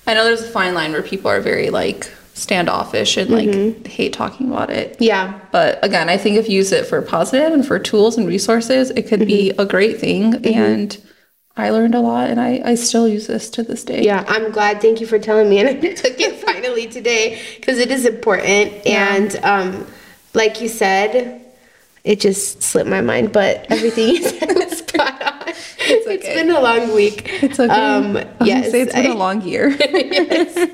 I 0.06 0.14
know 0.14 0.24
there's 0.24 0.42
a 0.42 0.48
fine 0.48 0.74
line 0.74 0.92
where 0.92 1.02
people 1.02 1.30
are 1.30 1.40
very 1.40 1.70
like 1.70 2.10
standoffish 2.34 3.16
and 3.16 3.30
like 3.30 3.48
mm-hmm. 3.48 3.84
hate 3.84 4.12
talking 4.12 4.48
about 4.48 4.70
it. 4.70 4.96
yeah 5.00 5.40
But 5.50 5.84
again, 5.84 6.08
I 6.08 6.16
think 6.16 6.36
if 6.36 6.48
you 6.48 6.54
use 6.54 6.70
it 6.70 6.86
for 6.86 7.02
positive 7.02 7.52
and 7.52 7.66
for 7.66 7.80
tools 7.80 8.16
and 8.16 8.28
resources, 8.28 8.90
it 8.90 9.08
could 9.08 9.26
be 9.26 9.50
a 9.58 9.66
great 9.66 9.98
thing. 9.98 10.46
And 10.46 10.96
I 11.58 11.70
learned 11.70 11.96
a 11.96 12.00
lot 12.00 12.30
and 12.30 12.40
I, 12.40 12.62
I 12.64 12.74
still 12.76 13.08
use 13.08 13.26
this 13.26 13.50
to 13.50 13.64
this 13.64 13.82
day. 13.82 14.04
Yeah, 14.04 14.24
I'm 14.28 14.52
glad. 14.52 14.80
Thank 14.80 15.00
you 15.00 15.06
for 15.06 15.18
telling 15.18 15.50
me. 15.50 15.58
And 15.58 15.68
I 15.84 15.92
took 15.92 16.20
it 16.20 16.36
finally 16.36 16.86
today 16.86 17.42
because 17.56 17.78
it 17.78 17.90
is 17.90 18.06
important. 18.06 18.86
Yeah. 18.86 19.16
And 19.16 19.36
um, 19.44 19.86
like 20.34 20.60
you 20.60 20.68
said, 20.68 21.44
it 22.04 22.20
just 22.20 22.62
slipped 22.62 22.88
my 22.88 23.00
mind, 23.00 23.32
but 23.32 23.66
everything 23.70 24.08
you 24.08 24.22
said 24.22 24.54
was 24.54 24.77
It's, 25.90 26.06
okay. 26.06 26.34
been 26.34 26.50
a 26.50 26.60
long 26.60 26.94
week. 26.94 27.28
It's 27.42 27.58
okay. 27.58 27.72
Um, 27.72 28.16
I 28.16 28.24
was 28.24 28.24
gonna 28.24 28.46
yes, 28.46 28.70
say 28.70 28.82
it's 28.82 28.94
been 28.94 29.06
I- 29.06 29.14
a 29.14 29.16
long 29.16 29.40
year. 29.42 29.68
yes. 29.80 30.70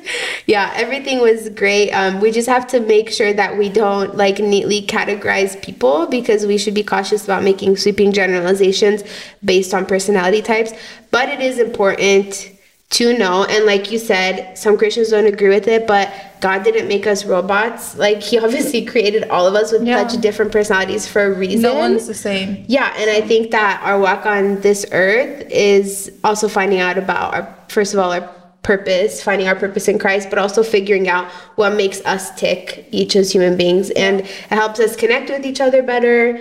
Yeah, 0.46 0.72
everything 0.74 1.20
was 1.20 1.48
great. 1.50 1.90
Um, 1.92 2.20
we 2.20 2.31
just 2.31 2.48
have 2.48 2.66
to 2.68 2.81
make 2.81 3.11
sure 3.11 3.33
that 3.33 3.57
we 3.57 3.68
don't 3.68 4.16
like 4.16 4.38
neatly 4.38 4.83
categorize 4.87 5.61
people 5.62 6.07
because 6.07 6.46
we 6.46 6.59
should 6.59 6.74
be 6.74 6.83
cautious 6.83 7.24
about 7.24 7.42
making 7.42 7.77
sweeping 7.77 8.12
generalizations 8.12 9.03
based 9.44 9.72
on 9.72 9.87
personality 9.87 10.42
types. 10.42 10.72
But 11.11 11.29
it 11.29 11.40
is 11.40 11.59
important 11.59 12.50
to 12.90 13.16
know, 13.18 13.44
and 13.44 13.64
like 13.66 13.90
you 13.90 13.98
said, 13.98 14.56
some 14.56 14.76
Christians 14.78 15.08
don't 15.08 15.26
agree 15.26 15.48
with 15.48 15.66
it, 15.66 15.86
but 15.86 16.12
God 16.40 16.62
didn't 16.62 16.86
make 16.86 17.06
us 17.06 17.24
robots. 17.24 17.96
Like 18.04 18.22
He 18.22 18.38
obviously 18.38 18.84
created 18.84 19.24
all 19.30 19.46
of 19.46 19.54
us 19.54 19.72
with 19.72 19.82
Yeah. 19.84 20.06
such 20.06 20.20
different 20.20 20.52
personalities 20.52 21.08
for 21.08 21.24
a 21.24 21.32
reason. 21.34 21.62
no 21.62 21.74
one's 21.74 22.06
the 22.06 22.14
same. 22.14 22.64
Yeah, 22.68 22.92
and 22.96 23.10
I 23.10 23.20
think 23.26 23.50
that 23.50 23.80
our 23.82 23.98
walk 23.98 24.26
on 24.26 24.60
this 24.60 24.86
earth 24.92 25.46
is 25.50 26.12
also 26.22 26.46
finding 26.48 26.78
out 26.80 26.96
about 26.98 27.34
our 27.34 27.54
first 27.68 27.94
of 27.94 28.00
all 28.00 28.12
our 28.12 28.30
purpose, 28.62 29.22
finding 29.22 29.48
our 29.48 29.56
purpose 29.56 29.88
in 29.88 29.98
Christ, 29.98 30.30
but 30.30 30.38
also 30.38 30.62
figuring 30.62 31.08
out 31.08 31.30
what 31.56 31.74
makes 31.74 32.00
us 32.06 32.34
tick 32.38 32.86
each 32.92 33.16
as 33.16 33.30
human 33.32 33.56
beings 33.56 33.90
and 33.90 34.20
it 34.20 34.26
helps 34.48 34.78
us 34.80 34.94
connect 34.96 35.28
with 35.30 35.44
each 35.44 35.60
other 35.60 35.82
better 35.82 36.38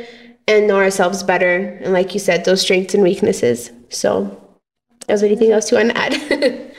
and 0.47 0.67
know 0.67 0.77
ourselves 0.77 1.23
better 1.23 1.79
and 1.81 1.91
like 1.93 2.13
you 2.13 2.19
said 2.19 2.45
those 2.45 2.61
strengths 2.61 2.93
and 2.93 3.01
weaknesses. 3.03 3.71
So 3.89 4.39
is 5.09 5.21
there 5.21 5.29
anything 5.29 5.51
else 5.51 5.71
you 5.71 5.77
want 5.77 5.91
to 5.91 5.97
add? 5.97 6.69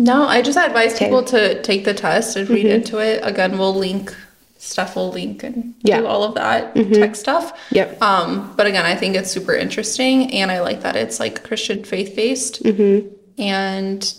No, 0.00 0.28
I 0.28 0.42
just 0.42 0.56
advise 0.56 0.94
Okay. 0.94 1.06
people 1.06 1.24
to 1.24 1.60
take 1.62 1.84
the 1.84 1.92
test 1.92 2.36
and 2.36 2.48
read 2.48 2.66
mm-hmm. 2.66 2.74
into 2.74 2.98
it. 2.98 3.20
Again, 3.24 3.58
we'll 3.58 3.74
link 3.74 4.14
Steph 4.58 4.96
will 4.96 5.10
link 5.10 5.42
and 5.44 5.74
Yeah. 5.82 6.00
do 6.00 6.06
all 6.06 6.24
of 6.24 6.34
that 6.34 6.74
mm-hmm. 6.74 6.92
tech 6.92 7.16
stuff. 7.16 7.58
Yep. 7.70 8.02
Um, 8.02 8.52
but 8.56 8.66
again, 8.66 8.84
I 8.84 8.96
think 8.96 9.14
it's 9.14 9.30
super 9.30 9.54
interesting 9.54 10.32
and 10.32 10.50
I 10.50 10.60
like 10.60 10.82
that 10.82 10.96
it's 10.96 11.20
like 11.20 11.44
Christian 11.44 11.84
faith 11.84 12.14
based. 12.16 12.62
Mm-hmm. 12.64 13.08
And 13.40 14.14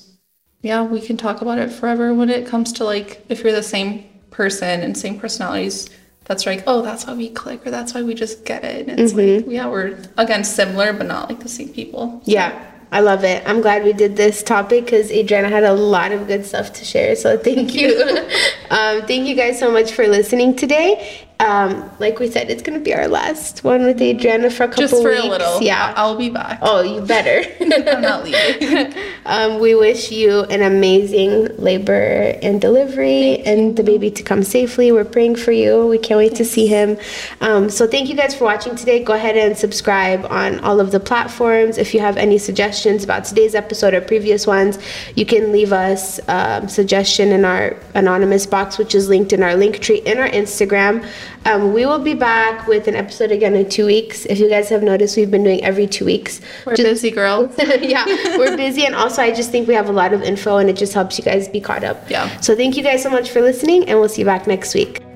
yeah, 0.62 0.84
we 0.84 1.02
can 1.02 1.18
talk 1.18 1.42
about 1.42 1.60
it 1.60 1.72
forever 1.72 2.13
when 2.13 2.30
it 2.30 2.48
comes 2.48 2.72
to 2.74 2.86
like 2.86 3.26
if 3.30 3.44
you're 3.44 3.52
the 3.52 3.63
same 3.63 4.06
person 4.32 4.82
and 4.82 4.98
same 4.98 5.20
personalities. 5.20 5.89
That's 6.24 6.46
like, 6.46 6.63
oh, 6.68 6.84
that's 6.84 7.08
why 7.08 7.13
we 7.15 7.32
click, 7.32 7.65
or 7.65 7.72
that's 7.72 7.96
why 7.96 8.04
we 8.04 8.13
just 8.13 8.46
get 8.46 8.63
it. 8.63 8.88
And 8.88 9.00
it's 9.00 9.15
like, 9.15 9.46
yeah, 9.48 9.68
we're 9.68 9.98
again 10.15 10.44
similar, 10.44 10.94
but 10.94 11.08
not 11.08 11.28
like 11.28 11.39
the 11.39 11.50
same 11.50 11.70
people. 11.70 12.22
Yeah, 12.24 12.54
I 12.91 13.02
love 13.02 13.23
it. 13.23 13.43
I'm 13.45 13.62
glad 13.62 13.84
we 13.84 13.93
did 13.93 14.15
this 14.15 14.41
topic 14.41 14.86
because 14.86 15.12
Adriana 15.12 15.49
had 15.49 15.63
a 15.63 15.73
lot 15.73 16.12
of 16.12 16.25
good 16.28 16.45
stuff 16.45 16.73
to 16.73 16.86
share. 16.86 17.15
So 17.15 17.38
thank 17.38 17.75
you. 17.75 17.95
um, 18.71 19.06
thank 19.06 19.28
you 19.28 19.36
guys 19.36 19.60
so 19.60 19.71
much 19.71 19.91
for 19.91 20.08
listening 20.08 20.56
today. 20.56 21.28
Um, 21.39 21.89
like 21.99 22.19
we 22.19 22.30
said, 22.30 22.52
it's 22.52 22.62
gonna 22.62 22.82
be 22.82 22.93
our 22.93 23.08
last 23.08 23.63
one 23.63 23.84
with 23.84 24.02
Adriana 24.02 24.49
for 24.49 24.63
a 24.63 24.67
couple 24.67 24.84
Just 24.84 25.02
for 25.02 25.12
weeks. 25.12 25.23
a 25.23 25.28
little. 25.28 25.62
Yeah. 25.62 25.93
I'll 25.95 26.17
be 26.17 26.30
back. 26.30 26.60
Oh, 26.62 26.82
you 26.82 26.99
better. 27.02 27.49
I'm 27.89 28.02
not 28.02 28.25
leaving. 28.25 28.93
um, 29.25 29.60
we 29.60 29.73
wish 29.73 30.12
you 30.12 30.41
an 30.43 30.62
amazing 30.62 31.56
labor 31.58 32.38
and 32.43 32.60
delivery 32.60 33.39
and 33.39 33.78
the 33.78 33.84
baby 33.84 34.12
to 34.12 34.21
come 34.21 34.43
safely. 34.43 34.91
We're 34.91 35.06
praying 35.06 35.38
for 35.38 35.54
you. 35.54 35.88
We 35.88 35.97
can't 35.97 36.17
wait 36.17 36.36
to 36.36 36.43
see 36.43 36.67
him. 36.67 36.97
Um, 37.39 37.69
so, 37.69 37.88
thank 37.88 38.10
you 38.10 38.15
guys 38.15 38.36
for 38.36 38.43
watching 38.43 38.75
today. 38.75 39.02
Go 39.02 39.13
ahead 39.13 39.38
and 39.38 39.58
subscribe 39.58 40.25
on 40.25 40.60
all 40.60 40.82
of 40.82 40.91
the 40.91 40.99
platforms. 40.99 41.78
If 41.78 41.93
you 41.93 42.02
have 42.02 42.17
any 42.17 42.38
suggestions 42.38 43.06
about 43.06 43.23
today's 43.23 43.56
episode 43.56 43.93
or 43.93 44.02
previous 44.02 44.45
ones, 44.45 44.78
you 45.15 45.25
can 45.25 45.54
leave 45.54 45.71
us 45.71 46.19
um, 46.28 46.67
suggestion 46.67 47.30
in 47.32 47.45
our 47.45 47.78
anonymous 47.95 48.45
box, 48.45 48.78
which 48.78 48.93
is 48.93 49.08
linked 49.08 49.32
in 49.32 49.41
our 49.41 49.56
link 49.56 49.80
tree 49.80 49.99
in 49.99 50.17
our 50.17 50.28
Instagram. 50.28 51.08
Um, 51.46 51.74
we 51.74 51.86
will 51.86 52.00
be 52.00 52.13
back 52.13 52.68
with 52.68 52.88
an 52.88 52.96
episode 52.96 53.32
again 53.32 53.56
in 53.56 53.70
two 53.70 53.86
weeks. 53.86 54.26
If 54.26 54.39
you 54.39 54.50
guys 54.50 54.70
have 54.70 54.84
noticed, 54.84 55.18
we've 55.18 55.32
been 55.32 55.44
doing 55.44 55.63
every 55.63 55.88
two 55.88 56.06
weeks. 56.06 56.42
We're 56.65 56.76
busy 56.76 57.12
girls. 57.12 57.56
yeah, 57.82 58.06
we're 58.38 58.58
busy, 58.58 58.86
and 58.86 58.96
also 58.96 59.22
I 59.22 59.32
just 59.32 59.52
think 59.52 59.68
we 59.68 59.74
have 59.74 59.89
a 59.89 59.94
lot 59.94 60.13
of 60.13 60.22
info, 60.22 60.58
and 60.58 60.70
it 60.70 60.76
just 60.76 60.94
helps 60.94 61.18
you 61.18 61.24
guys 61.24 61.48
be 61.48 61.62
caught 61.62 61.84
up. 61.84 62.10
Yeah. 62.10 62.39
So 62.42 62.56
thank 62.56 62.78
you 62.78 62.84
guys 62.84 63.04
so 63.04 63.10
much 63.10 63.30
for 63.30 63.42
listening, 63.42 63.88
and 63.89 64.00
we'll 64.00 64.10
see 64.10 64.22
you 64.22 64.26
back 64.26 64.48
next 64.48 64.74
week. 64.74 65.09